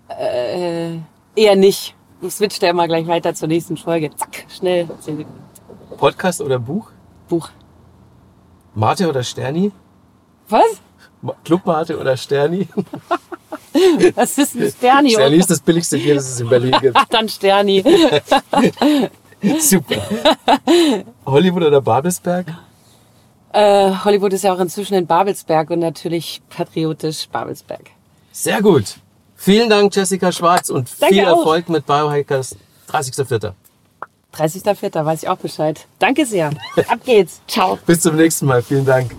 äh, 0.09 0.97
eher 1.37 1.57
nicht. 1.57 1.95
Du 2.25 2.31
switcht 2.31 2.63
ja 2.63 2.71
immer 2.71 2.89
gleich 2.89 3.07
weiter 3.07 3.35
zur 3.35 3.49
nächsten 3.49 3.77
Folge. 3.77 4.11
Zack, 4.17 4.47
schnell. 4.49 4.89
Podcast 5.99 6.41
oder 6.41 6.59
Buch? 6.59 6.89
Buch. 7.29 7.51
Mate 8.75 9.11
oder 9.11 9.23
Sterni? 9.23 9.73
Was? 10.49 10.81
Club 11.45 11.67
Mate 11.67 11.99
oder 11.99 12.17
Sterni? 12.17 12.67
Was 14.15 14.39
ist 14.39 14.55
ein 14.57 14.71
Sterni? 14.71 15.11
Sterni 15.11 15.37
ist 15.37 15.51
das 15.51 15.61
billigste 15.61 15.99
Bier, 15.99 16.15
das 16.15 16.31
es 16.31 16.41
in 16.41 16.49
Berlin 16.49 16.75
gibt. 16.81 16.97
Dann 17.11 17.29
Sterni. 17.29 17.85
Super. 19.61 20.03
Hollywood 21.27 21.65
oder 21.65 21.83
Babelsberg? 21.83 22.47
Äh, 23.53 23.91
Hollywood 24.03 24.33
ist 24.33 24.45
ja 24.45 24.55
auch 24.55 24.61
inzwischen 24.61 24.95
in 24.95 25.07
Babelsberg 25.07 25.69
und 25.69 25.81
natürlich 25.81 26.41
patriotisch 26.49 27.29
Babelsberg. 27.29 27.91
Sehr 28.33 28.63
gut. 28.63 28.97
Vielen 29.45 29.69
Dank, 29.69 29.95
Jessica 29.95 30.33
Schwarz, 30.33 30.71
und 30.71 30.89
Danke 30.99 31.17
viel 31.17 31.27
auch. 31.27 31.41
Erfolg 31.41 31.69
mit 31.69 31.85
Biohackers 31.85 32.57
30.04. 32.91 33.53
30.04. 34.35 35.05
weiß 35.05 35.23
ich 35.25 35.29
auch 35.29 35.37
Bescheid. 35.37 35.87
Danke 35.99 36.25
sehr. 36.25 36.51
Ab 36.89 37.01
geht's. 37.05 37.43
Ciao. 37.47 37.79
Bis 37.85 38.01
zum 38.01 38.17
nächsten 38.17 38.47
Mal. 38.47 38.63
Vielen 38.63 38.87
Dank. 38.87 39.11